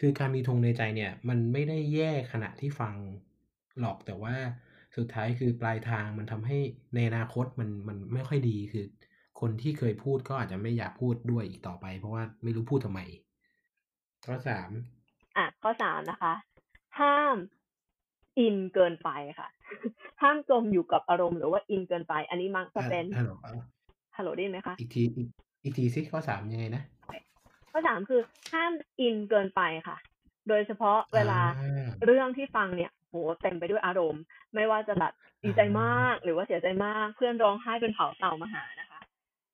[0.00, 2.94] คือการมีธงในใจเนี่ย มันไม่ได้แย่ขณะที่ฟัง
[3.80, 4.34] หรอกแต่ว่า
[4.96, 6.58] สุดท้ายคือปลายทางมันทำให้
[6.94, 8.84] ในอนาคตมันมันไม่ค่อยดีคือ
[9.40, 13.00] คนที่เคยพูดก็อาจจะไม่อยากพูดด้วยอีกต่อไป เพราะว่าไม่รู้พูดทำไม
[14.26, 14.70] ข้อสาม
[15.36, 16.34] อะ ข้อสามนะคะ
[17.00, 17.36] ห้าม
[18.38, 19.48] อินเกินไปค่ะ
[20.22, 23.32] ห้ามจมอยู่กับอารมณ์หรือว่าอินเกินไป อันนี้มักจะเป็นฮัลโหล
[24.16, 25.28] ฮัลโหลได้ยินไหมคะอีกทีอีก
[25.62, 26.82] อีกทีสิข้อสามยังไงนะ
[27.70, 28.20] ข้อสามคือ
[28.52, 29.96] ห้ามอินเกินไปค่ะ
[30.48, 34.22] โดยเฉพาะเวลาอ่าเรื่องที่ฟังเนี่ยโหเต็มไปด้วยอารมณ์
[34.54, 35.12] ไม่ว่าจะแบบ
[35.44, 38.89] ดีใจมากหรือว่าเสียใจมาก เพื่อนร้องไห้เป็นเผาเต่ามาหานะคะ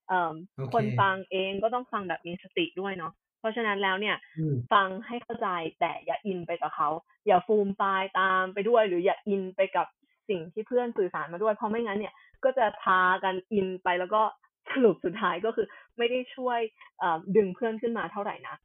[0.09, 5.49] เอ่อโอเคคนฟังเองก็ต้องฟังแบบมีสติด้วยเนาะเพราะฉะนั้นแล้วเนี่ยอืมฟังให้เข้าใจ
[5.81, 6.89] แต่อย่าอินไปกับเขา
[7.27, 9.87] อย่าฟูมฟายตามไปด้วย หรืออย่าอินไปกับ
[10.29, 14.23] สิ่งที่เพื่อนสื่อสารมาด้วย เพราะไม่งั้นเนี่ย ก็จะพากันอินไปแล้วก็
[14.71, 15.67] สรุปสุดท้ายก็คือ
[15.99, 16.61] ไม่ได้ช่วย
[16.99, 18.57] เอ่อดึงเพื่อนขึ้นมาเท่าไหร่นะ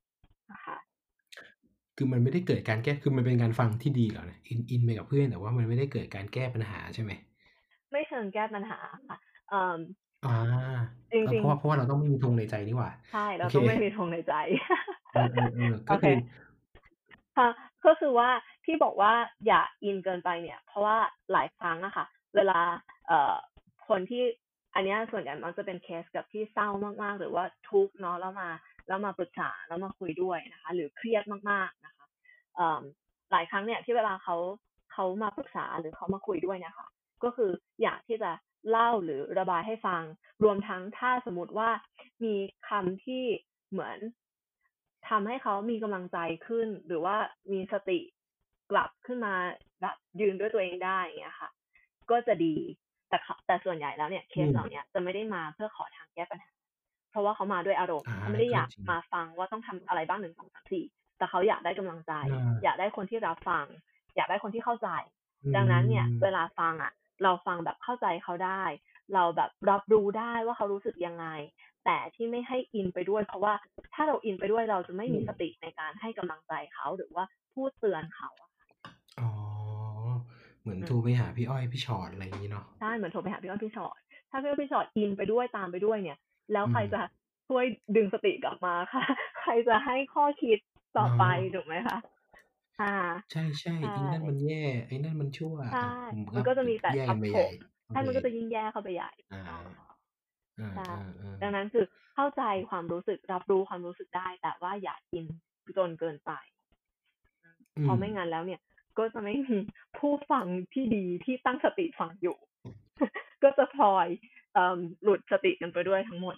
[0.52, 0.78] นะคะ
[1.98, 7.12] คือมันไม่ได้เกิดการแก้คือมันเป็นการฟังที่ดีเหรอเนี่ยอินอินไปกับเพื่อนแต่ว่ามันไม่ได้เกิดการแก้ปัญหาใช่ไหม
[7.92, 8.80] ไม่เชิงแก้ปัญหา
[9.10, 9.18] ค่ะ
[9.50, 10.80] เอ่ออ่า
[11.14, 14.34] จริงๆเพราะว่า เพราะว่าเราต้องไม่มีธงในใจนี่หว่า ใช่เราโอเค ต้องไม่มีธงในใจ
[15.14, 16.18] เออเออเออก็โอเค คือ
[17.38, 17.50] ค่ะ
[17.86, 18.30] ก็คือว่า
[18.66, 19.14] ที่บอกว่า
[19.48, 20.98] อย่าอินเกินไปเนี่ย เพราะว่า
[21.32, 22.06] หลายครั้งอะค่ะ
[22.36, 22.60] เวลา
[23.08, 23.36] เอ่อ
[23.88, 24.24] คนที่
[24.76, 26.68] อันเนี้ยส่วนใหญ่มันจะเป็นเคสกับที่เศร้า
[27.04, 28.50] มาก ๆ หรือว่าทุกข์เนาะ แล้วมา
[28.88, 32.06] แล้วมาปรึกษา แล้วมาคุยด้วยนะคะ หรือเครียดมาก ๆ นะคะ
[32.56, 32.82] เอ่อ
[33.32, 34.36] หลายครั้งเนี่ยที่เวลาเขา
[34.94, 36.88] เขามาปรึกษา หรือเขามาคุยด้วยเนี่ยค่ะ
[37.24, 37.52] ก็คือ
[37.84, 38.32] อยากที่จะ
[38.70, 40.04] เล่าหรือระบายให้ฟัง
[40.44, 41.70] รวมทั้งถ้าสมมติว่า
[42.24, 42.36] มี
[42.70, 43.24] คำที่
[43.72, 43.98] เหมือน
[45.10, 47.16] ทำให้เขามีกำลังใจขึ้น หรือว่า
[47.52, 48.00] มีสติ
[48.72, 49.34] กลับขึ้นมา
[49.82, 51.50] แบบยืนด้วยตัวเองได้อย่างเงี้ยค่ะ
[52.10, 52.56] ก็จะดี
[53.10, 56.52] แต่เขาแต่ส่วนใหญ่แล้วเนี่ยเคสอืมเหล่าเนี้ยจะไม่ได้มาเพื่อขอทางแก้ปัญหา
[57.12, 60.86] เพราะว่าเขามาด้วยอารมณ์อ่าเขาไม่ได้อยากก็จริงมาฟังว่าต้องทำอะไรบ้างหนึ่งสองสามสี่
[61.18, 63.66] แต่เขาอยากได้กำลังใจอ่าอยากได้คนที่รับฟัง
[64.16, 64.90] อยากได้คนที่เข้าใจ
[65.56, 66.92] ดังนั้นเนี่ยอืมเวลาฟังอะ
[67.24, 68.64] เราฟังแบบเข้าใจเขาได้
[69.14, 71.26] เราแบบรับรู้ได้ว่าเขารู้สึกยังไง
[71.86, 73.54] แต่ที่ไม่ให้อินไปด้วย เพราะว่า
[73.94, 78.52] ถ้าเราอินไปด้วยเราจะไม่มีสติในการให้กำลังใจเขาหรือว่าพูดเตือนเขาอะ
[79.20, 79.30] อ๋อ
[80.62, 83.96] เหมือนอืมโทรไปหาพี่อ้อยพี่ชอตอะไรอย่างนี้เนาะใช่เหมือนโทรไปหาพี่อ้อยพี่ชอต
[84.30, 86.18] ถ้าพี่อ้อยพี่ชอตอินไปด้วยตามไปด้วยเนี่ย
[86.54, 87.02] แล้วใครอืมจะ
[87.48, 87.66] ช่วย
[87.96, 89.04] ดึงสติกลับมาค่ะ
[89.42, 90.58] ใครจะให้ข้อคิด
[90.98, 91.98] ต่อไปเนาะถูกไหมคะ
[92.80, 92.94] อ่า
[93.32, 95.90] ใช่ใช่ใช่ไอ้นั่นมันแย่ ไอ้นั่นมันชั่วใช่ อะ
[96.36, 97.48] มันก็จะมีแต่แย่กันไปใหญ่
[97.90, 99.58] ใช่มันก็จะยิ่งแย่เข้าไปใหญ่อ่าอ๋อ
[100.60, 105.26] อ่าใช่อ่าอ่าดังนั้นคือเข้าใจความรู้สึกรับรู้ความรู้สึกได้ แต่ว่าอย่าอิน
[105.78, 106.32] จนเกินไป
[107.82, 108.62] เพราะไม่งั้นแล้วเนี่ย
[108.98, 109.58] ก็จะไม่มี
[109.98, 112.38] ผู้ฟังที่ดีที่ตั้งสติฟังอยู่
[113.44, 114.08] ก็จะพลอย
[114.54, 116.36] เอิ่มหลุดสติกันไปด้วยทั้งหมด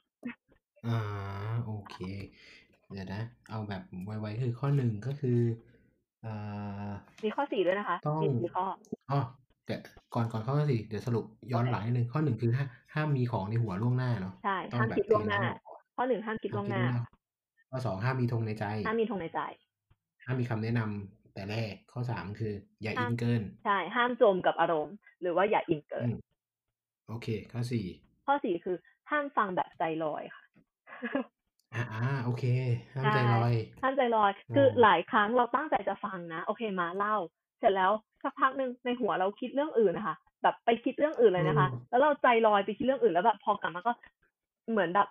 [0.88, 1.00] อ่า
[1.66, 1.96] โอเค
[2.92, 5.73] เดี๋ยวนะ เอาแบบไวๆคือข้อหนึ่งก็คืออ่า
[7.24, 8.66] มีข้อสี่ด้วยนะคะต้องมีสี่ข้อ
[9.12, 9.20] อ๋อ
[9.66, 9.76] แต่
[10.14, 16.84] ก่อนก่อนข้อสี่เดี๋ยวสรุปย้อนหลังนิดนึงข้อหนึ่งคือห้าห้ามมีของในหัวล่วงหน้าเนาะใช่ต้องห้ามแบบคิดล่วงหน้าเตรียมไว้ก่อนข้อหนึ่งห้ามคิดล่วงหน้า
[17.70, 19.40] ข้อสองห้ามมีธงในใจห้ามมีธงในใจ
[20.26, 26.16] ห้ามมีคำแนะนำแต่แรกข้อสามคือ อย่าห้ามอินเกิน ใช่ ห้ามจมกับอารมณ์ หรือว่าอย่าอินเกิอืนม
[27.08, 27.86] โอเค ข้อสี่
[28.26, 28.76] ข้อสี่คือ
[29.12, 30.44] ห้ามฟังแบบใจลอยค่ะ
[31.76, 32.44] อ่าอ่าโอเค
[32.94, 37.16] ห้ามใจลอย ห้ามใจลอยอืมคือหลายครั้งเราตั้งใจจะฟังนะ โอเคมาเล่า
[37.60, 37.92] เสร็จแล้ว
[38.24, 43.94] สักพักหนึ่งในหัวเราคิดเรื่องอื่นนะคะ แบบไปคิดเรื่องอื่นเลยนะคะ แล้วเราใจลอยไปคิดเรื่องอื่นแล้วแบบพอกลับมาก็
[44.72, 45.08] เหมือนแบบ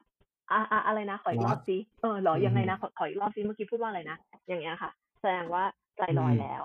[0.51, 4.17] อ่าอ่าอะไรนะ ขออีกรอบซิ เออเหรอยังไงนะ ขอขออีกรอบซิ เมื่อกี้พูดว่าอะไรนะ
[4.49, 4.91] อย่างเงี้ยค่ะ
[5.21, 5.63] แสดงว่า
[5.97, 6.63] ใจลอยแล้ว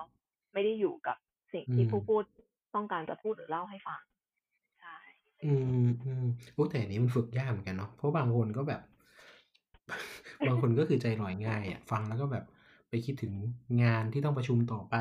[0.52, 1.16] ไม่ได้อยู่กับ
[1.52, 2.22] สิ่งที่ผู้พูด
[2.74, 4.00] ต้องการจะพูดหรือเล่าให้ฟัง
[4.80, 4.96] ใช่
[5.44, 5.52] อื
[5.86, 8.80] มอืมโอ้แต่อันนี้มันฝึกยากเหมือนกันเนาะ เพราะบางคนก็แบบ
[10.46, 12.44] บางคนก็คือใจลอยง่ายอะ ฟังแล้วก็แบบ
[12.88, 13.32] ไปคิดถึง
[13.82, 14.94] งานที่ต้องประชุมต่อไป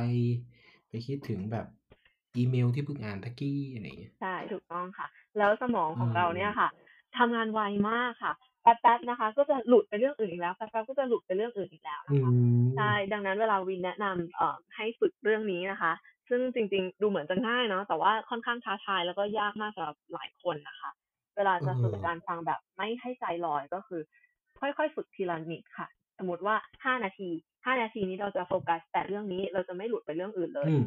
[0.90, 1.66] ไปคิดถึงแบบ
[2.36, 5.08] อีเมลที่เพิ่งอ่านตะกี้อะไรอย่างเงี้ยใช่ถูกต้องค่ะ
[5.38, 6.70] แล้วสมองของอืมเราเนี่ยค่ะ
[7.18, 12.30] ทำงานไวมากค่ะแป๊บๆนะคะ ก็จะหลุดไปเรื่องอื่นอีกแล้วแป๊บๆก็จะหลุดไปเรื่องอื่นอีกแล้วอืนะคะ
[12.62, 15.92] มใช่ดังนั้นเวลาวินแนะนำเอ่อให้ฝึกเรื่องนี้นะคะ
[16.30, 20.92] ซึ่งจริงๆ ดูเหมือนจะง่ายเนาะแต่ว่าค่อนข้างท้าทายแล้วก็ยากมากสำหรับหลายคนนะคะ
[21.36, 24.02] เวลาจะฝึกการฟังแบบไม่ให้ใจลอยก็คือ
[24.62, 25.88] ค่อยๆ ฝึกทีละนิดค่ะ
[26.20, 26.56] สมมติว่า
[26.86, 27.30] ห้านาที
[27.66, 30.84] ห้านาทีนี้เราจะโฟกัส แต่เรื่องนี้เราจะไม่หลุดไปเรื่องอื่นเลยอืม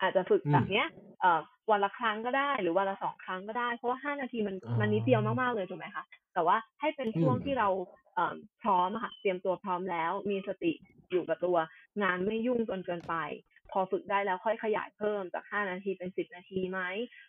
[0.00, 0.86] อาจจะฝึกอืมแบบเนี้ย
[1.20, 1.40] เอ่อ
[1.70, 6.04] วันละครั้งก็ได้ หรือวันละสองครั้งก็ได้ เพราะว่าห้านาทีมันอ๋อมันนิดเดียวมากๆเลยถูกไหมคะ
[6.34, 7.68] แต่ว่าให้เป็นช่วงอืมที่เรา
[8.14, 10.72] เอ่อพร้อมอะค่ะ เตรียมตัวพร้อมแล้ว มีสติ
[11.10, 11.56] อยู่กับตัว
[12.02, 13.14] งานไม่ยุ่งจนเกินไป
[13.70, 16.80] พอฝึกได้แล้วค่อยขยายเพิ่มจากห้านาทีเป็นสิบนาทีไหม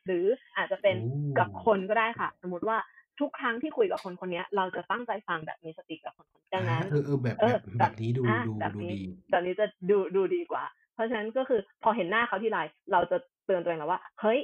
[0.06, 0.26] หรือ
[0.58, 1.06] อาจจะเป็นโอ้
[1.40, 2.78] กับคนก็ได้ค่ะ สมมติว่า
[3.20, 9.02] ทุกครั้งที่คุยกับคนคนเนี้ยเราจะตั้งใจฟังแบบมีสติกับคนคนนี้ดังนั้นเออเออแบบเอแบอบแบบแบบนี้ดูอะดูแบบดูนี้ดี
[9.32, 12.60] แบบนี้จะดูดูดีกว่า เพราะฉะนั้นก็คือพอเห็นหน้าเขาที่ไร
[12.92, 14.40] เราจะเตือนตัวเองแล้วว่า เฮ้ย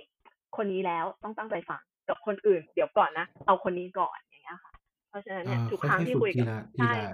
[0.57, 4.72] คนนี้แล้วต้องตั้งใจฟังกับคนอื่น เดี๋ยวก่อนนะเอาคนนี้ก่อนอย่างเงี้ยค่ะ
[5.09, 7.05] เพราะฉะนั้นเนี่ยอ่าทุกค่ครั้งอยๆที่ฝึกคุยทีกับละทีใช่ละ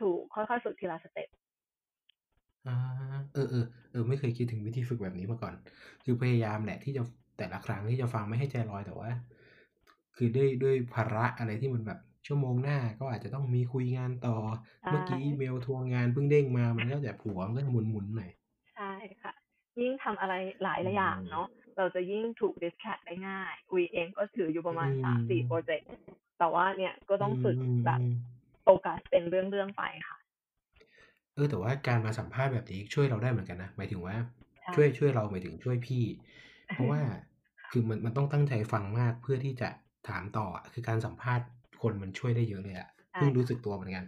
[0.00, 1.28] ถูกค่อยๆฝึกทีละสเต็ป
[2.66, 2.72] อ่า
[3.32, 5.54] เออเออเออไม่เคยคิดถึงวิธีฝึกแบบนี้มาก่อน
[6.04, 7.02] คือพยายามแหละที่จะ
[7.38, 9.10] แต่ละครั้งที่จะฟังไม่ให้ใจลอยแต่ว่า
[10.16, 14.36] คือด้วยด้วยภาระอะไรที่มันแบบชั่วโมงหน้าก็อาจจะต้องมีคุยงานต่อ
[14.80, 18.30] ใช่เมื่อกี้อีเมลทวงงานเพิ่งเด้งมา มันก็จะผัวมันก็จะหมุนหมุนๆหน่อย
[18.74, 18.92] ใช่
[19.22, 19.32] ค่ะ
[19.80, 21.46] ยิ่งทำอะไรหลายอืมๆอย่างเนาะ
[21.76, 25.88] เราจะยิ่งถูก distract ได้ง่ายวีเองก็ถืออยู่ประมาณอืมสามสี่โปรเจกต์
[26.38, 28.10] แต่ว่าเนี่ยก็ต้องฝึกมแบบอืม
[28.62, 30.18] โฟกัสเป็นเรื่องๆไปค่ะ
[31.34, 34.16] เออแต่ว่าการมาสัมภาษณ์แบบนี้ช่วยเราได้เหมือนกันนะหมายถึงว่า
[34.62, 36.04] ใช่ ช่วยช่วยเราหมายถึงช่วยพี่
[36.72, 37.00] เพราะว่า
[37.70, 39.68] คือมันมันต้องตั้งใจฟังมากเพื่อที่จะ
[40.08, 41.46] ถามต่ออะคือการสัมภาษณ์
[41.82, 44.04] คนมันช่วยได้เยอะเลยอะใช่เพิ่งรู้สึกตัวเหมือนกัน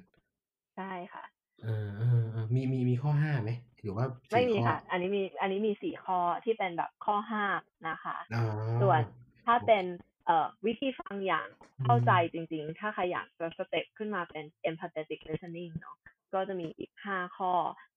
[0.74, 1.24] ใช่ค่ะ
[1.62, 8.42] เออเออเออมีมีมีข้อห้าไหมหรือว่าไม่สี่มีข้อค่ะ อันนี้มีอันนี้มีสี่ข้อที่เป็นแบบข้อห้ามนะคะอ๋อ
[8.80, 9.00] ส่วน
[9.46, 9.84] ถ้าเป็น
[10.26, 15.96] เอ่อวิธีฟังอย่างอืมเข้าใจจริง ๆ ถ้าใครอยากจะสเต็ปขึ้นมาเป็น empathetic listening เนาะ
[16.34, 17.52] ก็จะมีอีกห้าข้อ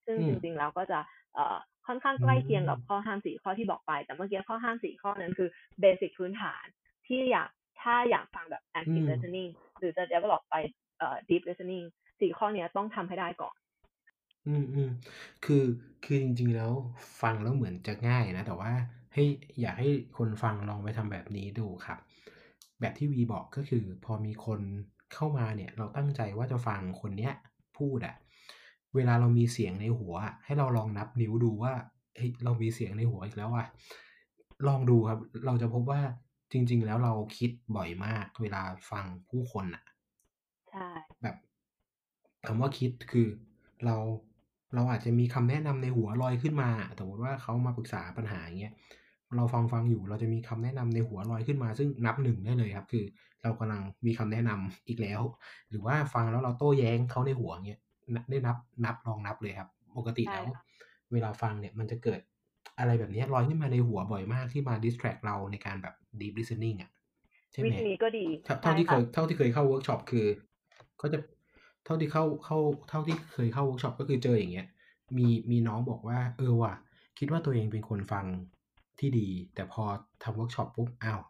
[0.06, 1.00] ซึ่งอืมจริง ๆ แล้วก็จะ
[1.34, 5.48] เอ่อค่อนข้างใกล้เคียงกับอืมข้อห้ามสี่ข้อที่บอกไป แต่เมื่อกี้ข้อห้ามสี่ข้อนั้นคือ
[5.80, 6.64] เบสิ c พื้นฐาน
[7.06, 7.50] ที่อยาก
[7.82, 10.54] ถ้าอยากฟังแบบ active อืม listening หรือจะ develop ไป
[10.98, 11.84] เอ่อ deep listening
[12.20, 13.56] สี่ข้อเนี้ยต้องทำให้ได้ก่อน
[14.46, 14.90] อืมอืม
[15.44, 15.64] คือ
[16.04, 16.72] คือจริง ๆ แล้ว
[17.22, 18.72] ฟังแล้วเหมือนจะง่ายนะ แต่ว่า
[19.14, 19.24] ให้
[19.60, 21.98] อยากให้คนฟังลองไปทำแบบนี้ดูครับ
[22.80, 24.60] แบบที่วีบอกก็คือ พอมีคน
[25.14, 27.32] เข้ามาเนี่ย เราตั้งใจว่าจะฟังคนเนี้ย
[27.78, 28.14] พูดอะ
[28.94, 31.72] เวลาเรามีเสียงในหัวอะให้เราลองนับนิ้วดูว่า
[32.16, 33.66] เฮ้ยเรามีเสียงในหัวอีกแล้วอะ
[34.68, 36.00] ลองดูครับ เราจะพบว่า
[36.52, 39.84] จริง ๆ แล้วเราคิดบ่อยมากเวลาฟังผู้คนอะ
[40.70, 40.88] ใช่
[41.22, 41.36] แบบ
[42.46, 43.28] คำว่าคิดคือ
[43.84, 43.96] เรา
[44.74, 48.74] เราอาจจะมีคำแนะนำในหัวลอยขึ้นมาสมมติว่าเขามาปรึกษาปัญหาอย่างเงี้ย
[49.36, 53.04] เราฟังฟังอยู่เราจะมีคำแนะนำในหัวลอยขึ้นมา ซึ่งนับหนึ่งได้เลยครับ คือ
[53.42, 55.20] เรากำลังมีคำแนะนำอีกแล้ว
[55.70, 57.80] หรือว่าฟังแล้วเราโต้แย้งเขาในหัวเงี้ย
[58.30, 60.46] ได้นับนับลองนับเลยครับ ปกติแล้ว
[61.12, 62.20] เวลาฟังเนี่ยมันจะเกิด
[62.78, 66.90] อะไรแบบนี้ลอยขึ้นมาในหัวบ่อยมากที่มา distract เราในการแบบ deep listening อะ
[67.52, 68.26] ใช่ไหมวิธีนี้ก็ดี
[68.62, 70.26] เท่าที่ใช่เคค่ะยเท่าที่เคยเข้าเวิร์กช็อปคือ
[71.00, 71.18] ก็จะ
[71.84, 72.58] เท่าที่เข้าเข้า
[72.88, 74.66] เท่าที่เคยเข้าเวิร์กช็อปก็คือเจออย่างเงี้ย
[75.18, 76.74] มีมีน้องบอกว่า เออว่ะ
[77.18, 78.26] คิดว่าตัวเองเป็นคนฟัง
[79.00, 79.82] ที่ดี แต่พอ
[80.22, 81.20] ทำเวิร์กช็อปปุ๊บอ้าว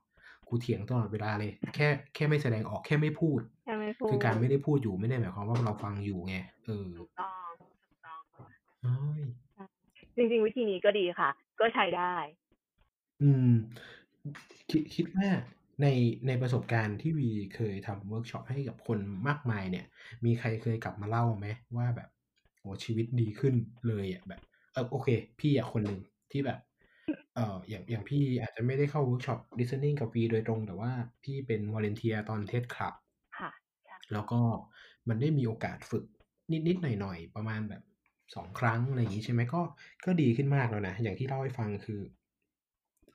[0.48, 7.48] กูเถียงตลอดเวลาเลย แค่แค่ไม่แสดงออกแค่ไม่พูดใช่ไหมพูดคือการไม่ได้พูดอยู่ไม่ได้หมายความว่าเราฟังอยู่ไงเออถูกต้อง
[7.86, 8.20] ถูกต้อง
[8.82, 9.22] เอ้ย
[10.16, 12.14] จริง ๆ วิธีนี้ก็ดีค่ะ ก็ใช้ได้
[13.20, 13.52] อืม
[14.70, 15.28] คิดคิดว่า
[15.82, 15.86] ใน
[16.26, 18.98] ในประสบการณ์ที่วีเคยทำเวิร์กช็อปให้กับคน
[19.28, 19.86] มากมายเนี่ย
[20.24, 21.46] มีใครเคยกลับมาเล่าไหม
[21.76, 22.08] ว่าแบบ
[22.60, 23.54] โอ้ชีวิตดีขึ้น
[23.88, 24.40] เลยอะแบบ
[24.72, 25.08] เออโอเค
[25.40, 26.00] พี่อะคนหนึ่ง
[26.32, 26.58] ที่แบบ
[27.34, 30.92] เอออย่างอย่างพี่อาจจะไม่ได้เข้าเวิร์กช็อป listening กับวีโดยตรง แต่ว่า
[31.22, 32.94] พี่เป็น volunteer ตอน test club
[33.36, 33.50] ค่ะ
[34.12, 34.40] แล้วก็
[35.08, 36.04] มันได้มีโอกาสฝึก
[36.50, 37.82] นิดๆหน่อยๆ ประมาณแบบ
[38.34, 39.62] สองครั้งอะไรอย่างนี้ใช่ไหมก็
[40.04, 42.00] ก็ดีขึ้นมากแล้วนะ อย่างที่เล่าให้ฟังคือ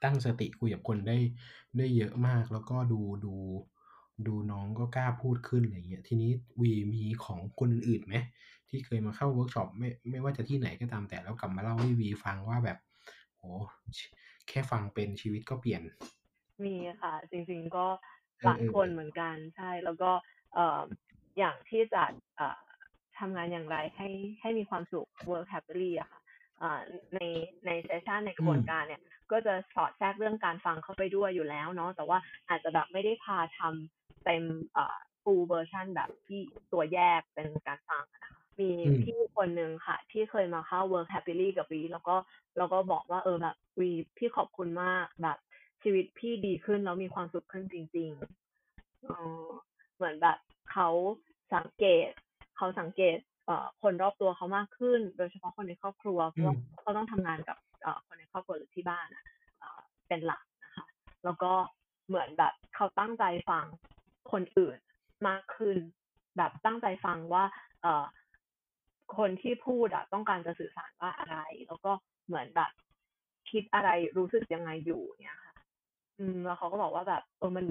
[0.04, 1.18] ตั้งสติคุยกับคนได้
[1.78, 3.36] ได้เยอะมากแล้วก็ดูดู
[4.28, 8.16] ดูน้องก็กล้าพูดขึ้นอะไรเงี้ยทีนี้วีมีของคนอื่นๆไหม
[8.70, 12.78] ที่เคยมาเข้าเวิร์กช็อปไม่ไม่ว่าจะที่ไหนก็ตามแต่แล้วกลับมาเล่าให้วีฟังว่าแบบ
[13.38, 13.44] โห
[14.48, 15.82] แค่ฟังเป็นชีวิตก็เปลี่ยน
[16.66, 17.88] มีค่ะ จริงๆก็
[18.40, 20.12] เออหลายเออคนเหมือนกันใช่ แล้วก็
[20.54, 20.82] เอ่อ
[21.38, 22.04] อย่างที่จะ
[22.38, 22.67] เอ่อ
[23.20, 24.08] ทำงานอย่างไรให้
[24.42, 26.22] ให้มีความสุข work happily อะค่ะ
[26.60, 26.82] เอ่อ
[27.16, 27.20] ใน
[27.66, 29.02] ในเซสชันในกระบวนการเนี่ย
[29.32, 32.18] ก็จะสอดแทรกเรื่องการฟังเข้าไปด้วยอยู่แล้วเนาะแต่ว่า
[32.50, 34.44] อาจจะแบบไม่ได้พาทำเต็ม
[34.74, 36.42] เอ่อ full version แบบที่
[36.74, 42.16] ตัวแยกเป็นการฟังอะนะคะมีอืมพี่คนหนึ่งค่ะ ที่เคยมาเข้า work happily กับวีแล้วก็
[42.58, 45.38] แล้วก็บอกว่าเออแบบวีพี่ขอบคุณมากแบบ
[45.84, 49.10] ชีวิตพี่ดีขึ้นแล้วมีความสุขขึ้นจริงๆเอ
[49.46, 49.48] อ
[49.96, 50.38] เหมือนแบบ
[50.72, 50.90] เขา
[51.56, 52.10] สังเกต
[52.58, 59.24] เขาสังเกตเอ่อคนรอบตัวเขามากขึ้น โดยเฉพาะคนในครอบครัว เพราะว่าอืมเขาต้องทำงานกับเอ่อคนในครอบครัวหรือที่บ้านอะ
[59.60, 60.86] เอ่อเป็นหลักนะคะ
[61.26, 61.52] แล้วก็
[62.08, 63.66] เหมือนแบบเขาตั้งใจฟัง
[64.32, 64.78] คนอื่น
[65.28, 65.78] มากขึ้น
[66.38, 67.44] แบบตั้งใจฟังว่า
[67.82, 68.06] เอ่อ
[69.18, 71.38] คนที่พูดอะต้องการจะสื่อสารว่าอะไร
[71.68, 71.92] แล้วก็
[72.28, 72.72] เหมือนแบบ
[73.50, 75.54] คิดอะไรรู้สึกยังไงอยู่เนี่ยค่ะ
[76.20, 77.66] อืมแล้วเขาก็บอกว่าแบบเออมัน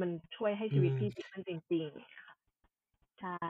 [0.00, 2.36] มันช่วยให้ชีวิตอืมพี่ดีขึ้นจริงๆเนี่ยค่ะ
[3.20, 3.46] ใช่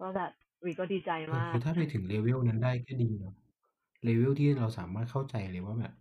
[0.00, 0.30] ก็แบบ
[0.64, 3.34] วีก็ดีใจเออมากคือถ้าไปถึงเลเวลนั้นได้ก็ดีเนาะ
[4.04, 5.94] เลเวลที่เราสามารถเข้าใจเลยว่าแบบ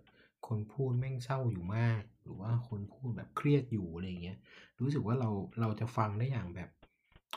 [0.47, 4.37] คนพูดแม่งเศร้าอยู่มาก หรือว่าคนพูดแบบเครียดอยู่อะไรอย่างเงี้ย
[4.81, 5.29] รู้สึกว่าเรา
[5.61, 6.69] เราจะฟังได้อย่างแบบ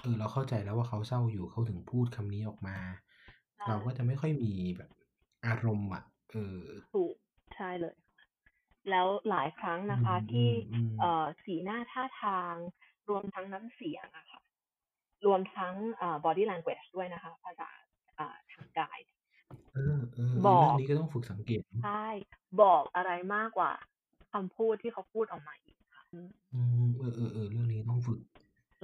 [0.01, 2.79] เออ เราเข้าใจแล้วว่าเขาเศร้าอยู่เขาถึงพูดคำนี้ออกมา
[3.57, 4.91] ใช่ เราก็จะไม่ค่อยมีแบบ
[5.47, 6.57] อารมณ์อะ เออ
[6.93, 7.15] ถูก
[7.55, 7.95] ใช่เลย
[8.91, 12.55] แล้วหลายครั้งนะคะอืมที่อืมเอ่อสีหน้าท่าทาง
[13.09, 14.26] รวมทั้งน้ำเสียงอะค่ะ
[15.27, 17.69] รวมทั้งเอ่อ body language ด้วยนะคะ ภาษา
[18.19, 18.99] อ่าทางกาย
[19.75, 22.07] เออเออเออบอกเรื่องนี้ก็ต้องฝึกสังเกตนะใช่
[22.63, 23.73] บอกอะไรมากกว่า
[24.33, 28.21] คำพูดที่เขาพูดออกมาอีกค่ะอืมอืมเออเออเออเรื่องนี้ต้องฝึก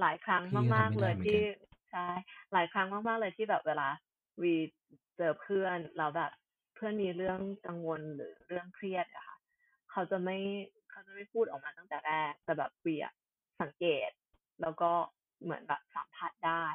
[0.01, 1.43] หลายครั้งพี่ก็มากทำไม่ๆเลได้ยเหมือนที่กัน
[1.91, 2.07] ใช่
[2.53, 3.87] หลายครั้งมาก ๆ เลยที่แบบเวลา
[4.41, 4.55] วี
[5.17, 6.31] เจอเพื่อนแล้วแบบ
[6.75, 9.37] เพื่อนมีเรื่องกังวลหรือเรื่องเครียดอะค่ะ
[9.91, 10.37] เขาจะไม่
[10.89, 13.13] เขาจะไม่พูดออกมาตั้งแต่แรก แต่แบบวีอะ
[13.61, 14.09] สังเกต
[14.61, 14.91] แล้วก็
[15.43, 16.65] เหมือนแบบสัมผัสได้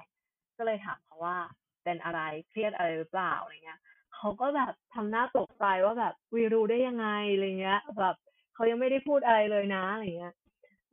[0.58, 1.36] ก็เลยถามเขาว่า
[1.84, 3.80] เป็นอะไรเครียดอะไรหรือเปล่าอะไรเงี้ย
[4.14, 8.14] เขาก็แบบทำหน้าตกใจว่าแบบวีรู้ได้ยังไงอะไรเงี้ย แบบ
[8.54, 10.34] เขายังไม่ได้พูดอะไรเลยนะอะไรเงี้ย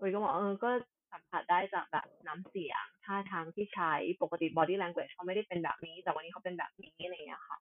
[0.02, 0.70] วีก็บอกเออก็
[1.12, 7.58] สัมผัสได้จากแบบน้ำเสียงท่าทางที่ใช้ปกติ body language เขาไม่ได้เป็นแบบนี้ แต่วันนี้เขาเป็นแบบนี้อะไรเงี้ยค่ะ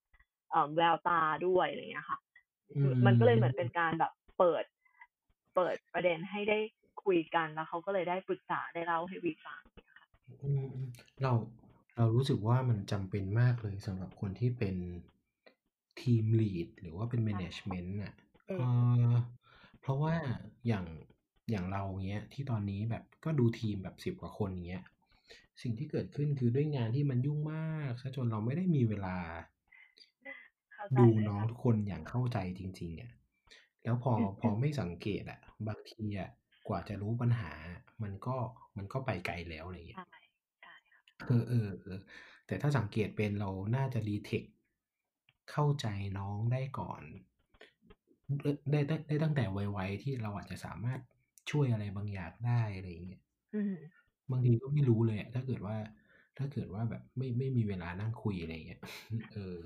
[0.50, 2.18] เอ่อแววตาด้วยอะไรเงี้ยค่ะ
[2.90, 4.64] มมันก็เลยเหมือนเป็นการแบบเปิด
[5.54, 6.58] เปิดประเด็นให้ได้
[7.04, 9.62] คุยกันแล้วเขาก็เลยได้ปรึกษาได้เล่าให้วีฟัง
[10.28, 10.86] อืม อืม
[11.22, 11.32] เรา
[11.96, 14.76] เรารู้สึกว่ามันจำเป็นมากเลยสำหรับคนที่เป็น
[16.00, 18.14] ทีมลีดหรือว่าเป็นแมネจเมนต์อะ
[18.46, 19.14] เออเออ
[19.80, 20.14] เพราะว่า
[20.66, 20.86] อย่าง
[21.50, 24.84] อย่างเราเงี้ย ที่ตอนนี้แบบก็ดูทีมแบบสิบกว่าคนเงี้ย
[25.62, 29.16] สิ่งที่เกิดขึ้น คือด้วยงานที่มันยุ่งมากซะจนเราไม่ได้มีเวลา
[30.74, 33.10] เข้าใจดูเลยน้องค่ะ ทุกคนอย่างเข้าใจจริง ๆอะ
[33.84, 36.30] แล้วพอพอไม่สังเกตอะบางทีอะ
[36.68, 37.52] กว่าจะรู้ปัญหา
[38.02, 38.36] มันก็
[38.76, 40.13] มันก็ไปไกลแล้ว อะไรเงี้ยใช่ใช่ค่ะ
[41.26, 42.00] เออเออเออ
[42.46, 44.42] แต่ถ้าสังเกตเป็นเราน่าจะรีเทค
[45.50, 45.86] เข้าใจ
[46.18, 47.02] น้องได้ก่อน
[48.70, 51.00] ได้ได้ได้ตั้งแต่ไวๆที่เราอาจจะสามารถ
[51.50, 53.20] ช่วยอะไรบางอย่างได้อะไรอย่างเงี้ย
[53.52, 53.70] อืม
[54.30, 55.76] บางทีก็ไม่รู้เลยอะถ้าเกิดว่า
[56.38, 58.80] ถ้าเกิดว่าแบบไม่ไม่มีเวลานั่งคุยอะไรอย่างเงี้ย
[59.32, 59.56] เออ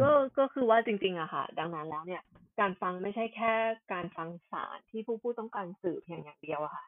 [0.00, 2.22] ก็ก็คือว่าจริงๆอะค่ะ ดังนั้นแล้วเนี่ย
[2.60, 3.52] การฟังไม่ใช่แค่
[3.92, 6.84] การฟังสารที่ผู้พูดต้องการสื่อเพียงอย่างเดียวอะค่ะ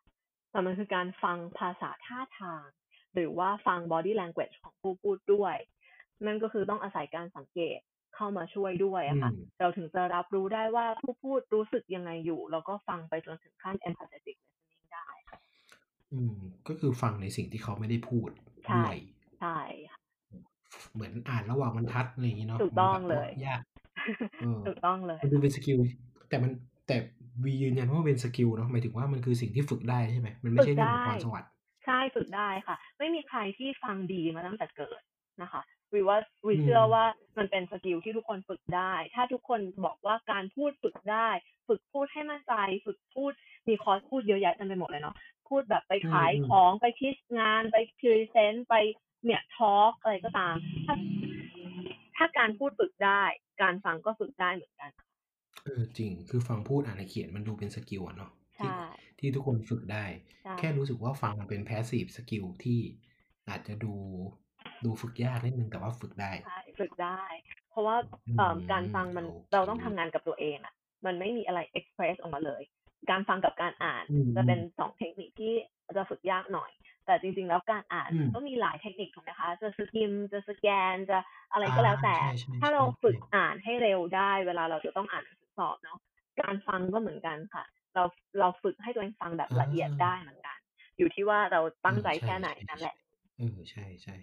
[0.50, 2.66] แต่มันคือการฟังภาษาท่าทาง
[3.18, 5.56] หรือว่าฟัง body language ของผู้พูดด้วย
[6.26, 7.78] นั่นก็คือต้องอาศัยการสังเกต
[8.14, 15.38] เข้ามาช่วยด้วยอะค่ะอืมเราถึงจะรับรู้ได้ว่าผู้พูดรู้สึกยังไงอยู่ แล้วก็ฟังไปจนถึงขั้น empathetic listening ได้ค่ะ
[16.12, 16.38] อืม
[16.68, 18.30] ก็คือฟังในสิ่งที่เขาไม่ได้พูด
[18.66, 18.96] ใช่ด้วย
[19.40, 19.58] ใช่
[19.90, 20.00] ค่ะ
[20.94, 23.62] เหมือนอ่านระหว่างบรรทัดอะไรอย่างนี้เนาะถูกต้องมันแบบเลยยาก
[24.40, 25.78] เออถูกต้องเลยมันดูเป็นสกิล
[26.28, 26.50] แต่มัน
[26.86, 26.96] แต่
[27.44, 31.50] วียืนยันว่ามันเป็น skill เนาะหมายถึงว่ามันคือสิ่งที่ฝึกได้ใช่ไหมมันไม่ใช่เรื่องของพรสวรรค์
[31.89, 35.01] ใช่ฝึกได้ค่ะ ไม่มีใครที่ฟังดีมาตั้งแต่เกิด
[35.43, 35.62] นะคะ
[35.95, 37.05] วิว่าวิอืมเชื่อว่า
[37.39, 41.28] มันเป็น skill ที่ทุกคนฝึกได้ ถ้าทุกคนบอกว่าการพูดฝึกได้
[41.68, 42.55] ฝึกพูดให้มั่นใจ
[42.86, 43.32] ฝึกพูด
[43.68, 45.16] มีคอร์สพูดเยอะแยะเต็มไปหมดเลยเนาะ
[45.49, 48.74] พูดแบบไปขายของไปคิดงาน ไป present ไป
[49.24, 50.95] เนี่ย talk อะไรก็ตาม ถ้า
[52.16, 53.22] ถ้าการพูดฝึกได้
[53.62, 54.91] การฟังก็ฝึกได้เหมือนกัน
[55.64, 58.74] เออจริง คือฟังพูดอ่านและเขียนมันดูเป็น skill อะเนาะ ที่ใช่
[59.18, 60.04] ที่ทุกคนฝึกได้
[60.42, 62.80] ใช่แค่รู้สึกว่าฟังมันเป็น passive skill ที่
[63.48, 63.94] อาจจะดู
[64.84, 67.22] ดูฝึกยากนิดนึงแต่ว่าฝึกได้ใช่ฝึกได้
[67.70, 67.96] เพราะว่า
[68.26, 70.74] อืมเอิ่มการฟังมันโอเคเราต้องทำงานกับตัวเองอะ
[71.06, 72.62] มันไม่มีอะไร express ออกมาเลย
[73.11, 75.52] การฟังกับการอ่านอืมจะเป็นสองเทคนิคที่
[75.96, 76.70] จะฝึกยากหน่อย
[77.06, 81.18] แต่จริง ๆ แล้วการอ่านอืมก็มีหลายเทคนิคถูกไหมคะ จะ skim จะสแกนจะ
[81.52, 85.98] อะไรก็แล้วแต่อ่าใช่ใช่ถ้าเราใช่ฝึกอ่านให้เร็วได้ เวลาเราจะต้องอ่านหนังสือสอบเนาะ
[86.40, 87.64] การฟังก็เหมือนกันค่ะ
[87.99, 88.07] เรา
[88.40, 90.59] เราฝึกให้ตัวเองฟังแบบละเอียดได้เหมือนกัน
[90.99, 92.94] อยู่ที่ว่าเราตั้งใจแค่ไหนนั่นแหละ
[93.38, 94.16] เออใช่ใช่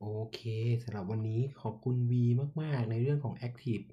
[0.00, 0.40] โอเค
[0.84, 2.24] สำหรับวันนี้ขอบคุณวี
[2.60, 3.84] มาก ๆ ในเรื่องของ Active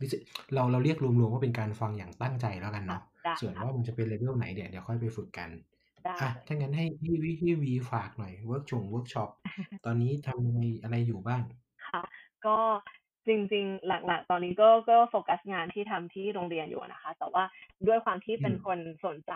[0.00, 5.50] Listen- เราเราเรียกรวม ๆ ว่าเป็นการฟังอย่างตั้งใจแล้วกันเนาะได้ส่วนค่ะว่ามันจะเป็นเลเวลไหนเดี๋ยวเดี๋ยวค่อยไปฝึกกัน
[6.04, 9.30] ได้อะถ้างั้นให้พี่วิพี่วีฝากหน่อยเวิร์กชงเวิร์กช็อป
[9.84, 11.42] ตอนนี้ทำอะไรอะไรอยู่บ้าง
[11.88, 12.02] ค่ะ
[12.46, 12.56] ก็
[13.26, 17.44] จริง ๆ หลักๆ ตอนนี้ก็ก็โฟกัสงานที่ทำที่โรงเรียนอยู่นะคะ แต่ว่า
[17.86, 19.32] ด้วยความที่เป็นอืมคนสนใจ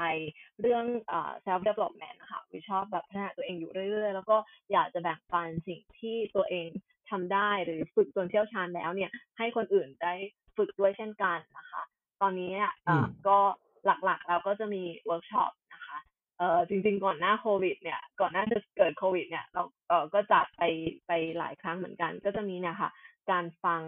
[0.61, 4.37] เรื่องเอ่อ self development นะคะวิชอบแบบพัฒนาตัวเองอยู่เรื่อย ๆ แล้วก็
[4.73, 6.69] อยากจะแบ่งปันสิ่งที่ตัวเอง
[7.11, 10.13] ทำได้หรือฝึกจนเชี่ยวชาญแล้วเนี่ย ให้คนอื่นได้
[10.57, 11.83] ฝึกด้วยเช่นกันนะคะ
[12.21, 13.39] ตอนนี้เนี่ยเอ่ออมก็
[13.87, 15.99] หลักๆ เราก็จะมีเวิร์กช็อปนะคะ
[16.39, 20.63] เอ่อจริง ๆ ก่อนหน้าโควิดเนี่ยก่อนหน้าจะเกิดโควิดเนี่ยเราเอ่อก็จัดไป
[21.07, 22.91] ไปหลายครั้งเหมือนกัน ก็จะมีเนี่ยค่ะ
[23.31, 23.83] การฟัง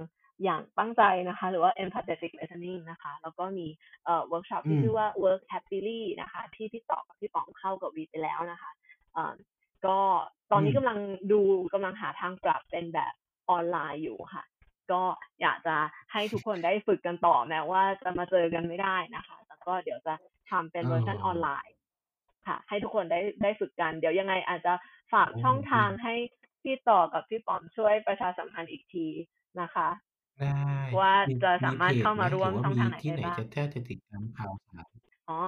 [0.44, 3.66] อย่างตั้งใจนะคะ หรือว่า empathetic listening นะคะ แล้วก็มี
[4.04, 8.70] เอ่อเวิร์กช็อปที่อืมชื่อว่า work happily นะคะ ที่พี่ต่อกับพี่ป๋องเข้ากับวีไปแล้วนะคะ
[9.14, 9.34] เอ่อ
[9.86, 9.98] ก็
[10.52, 10.98] ตอนนี้อืมกำลัง
[11.32, 11.40] ดู
[11.74, 13.14] กำลังหาทางปรับเป็นแบบ
[13.50, 14.44] ออนไลน์อยู่ค่ะ
[14.92, 15.02] ก็
[15.42, 15.76] อยากจะ
[16.12, 20.14] ให้ทุกคนได้ฝึกกันต่อแม้ว่าจะมาเจอกันไม่ได้นะคะแล้วก็เดี๋ยวจะ
[20.50, 21.74] ทำเป็นเวอร์ชันออนไลน์
[22.46, 24.72] ค่ะ ให้ทุกคนได้ได้ฝึกกัน เดี๋ยวยังไงอาจจะ
[25.12, 26.14] ฝากโอ้ช่องทางดีให้
[26.62, 29.06] พี่ต่อกับพี่ป๋อมช่วยประชาสัมพันธ์อีกที
[29.60, 29.88] นะคะ
[30.40, 30.52] ได้
[31.00, 34.88] ว่าจะสามารถเข้ามาร่วมหรือช่องทางไหนที่ไหนได้บ้างจะแท้จะติดตามข่าวสาร
[35.28, 35.40] อ๋อ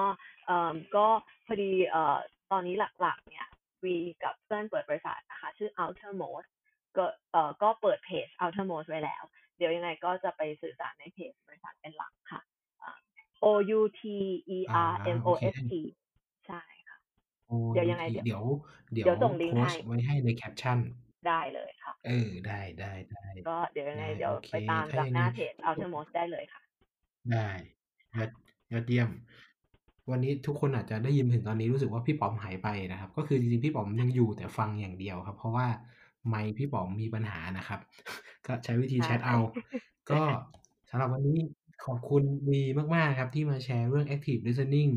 [0.47, 1.07] เอ่อก็
[1.47, 2.17] พอดีเอ่อ
[2.51, 3.47] ตอนนี้หลักๆ เนี่ย
[3.85, 6.49] วีกับเพื่อนเปิดบริษัทนะคะ ชื่อ Outermost
[6.97, 9.23] ก็เอ่อก็เปิดเพจ Outermost ไว้แล้ว
[9.57, 12.41] เดี๋ยวยังไงก็จะไปสื่อสารในเพจบริษัทเป็นหลักค่ะ
[12.83, 12.97] อ่า
[13.45, 13.47] O
[13.79, 14.03] U T
[14.57, 14.59] E
[14.91, 15.73] R M O S T
[16.47, 16.82] ใช่ค่ะโอ้
[17.75, 18.45] เดี๋ยวยังไง เดี๋ยวเดี๋ยว
[18.93, 20.79] เดี๋ยวส่งลิงก์โพสให้ต์ไว้ให้ในแคปชั่น
[21.29, 26.61] ได้เลยค่ะเออได้ได้ได้ก็เดี๋ยวยังไงได้เดี๋ยวโอเคไปตามถ้าจากอย่างหน้านี้เพจ Outermost ได้เลยค่ะ
[27.33, 27.49] ได้
[28.19, 28.31] ยอด
[28.73, 29.11] ยอดเยี่ยม
[30.11, 35.67] วันนี้ทุกคนอาจจะได้ยินถึงตอนนี้รู้สึกว่าพี่ป๋อมหายไปนะครับ ก็คือจริงๆพี่ป๋อมยังอยู่แต่ฟังอย่างเดียวครับ เพราะว่า
[36.29, 37.81] ไมค์พี่ป๋อมมีปัญหานะครับ
[38.47, 39.37] ก็ใช้วิธีแชทเอา
[40.11, 40.23] ก็
[40.91, 41.39] สำหรับวันนี้
[41.85, 42.63] ขอบคุณวี
[42.95, 44.91] มาก ๆ ครับที่มาแชร์เรื่อง active listening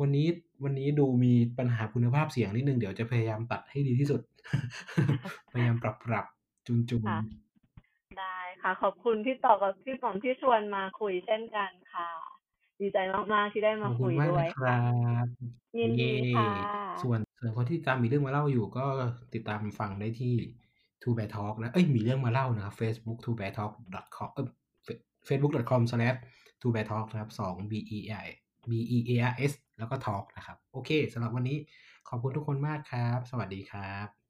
[0.00, 0.26] วันนี้
[0.64, 4.20] วันนี้ดูมีปัญหาคุณภาพเสียงนิดนึง เดี๋ยวจะพยายามตัดให้ดีที่สุด
[5.52, 6.26] พยายามปรับปรับ
[6.66, 7.18] จุนจุนค่ะ
[8.18, 12.08] ได้ค่ะ ขอบคุณพี่ต่อกับพี่ป๋อมที่ชวนมาคุยเช่นกันค่ะ
[12.80, 14.78] ดีใจมาก ๆ ที่ได้ขมาอบคุคุณยมากด้วยนะคค่ะรั
[15.24, 15.26] บ
[15.78, 16.50] ยินดีเย้ค่ะ
[17.02, 18.86] ส่วนส่วนคนที่ตามมีเรื่องมาเล่าอยู่ก็
[19.34, 20.34] ติดตามฟังได้ที่
[21.02, 23.72] Two Bear Talk นะเอ้ยมีเรื่องมาเล่านะครับ Facebook two bear talk
[24.16, 24.46] com เออ
[25.28, 26.18] facebook.com slash
[26.60, 28.28] two bear talk นะครับสอง b e i
[28.70, 31.58] b e a r s แล้วก็ talk นะครับ โอเคสำหรับวันนี้
[32.08, 34.21] ขอบคุณทุกคนมากครับ สวัสดีครับ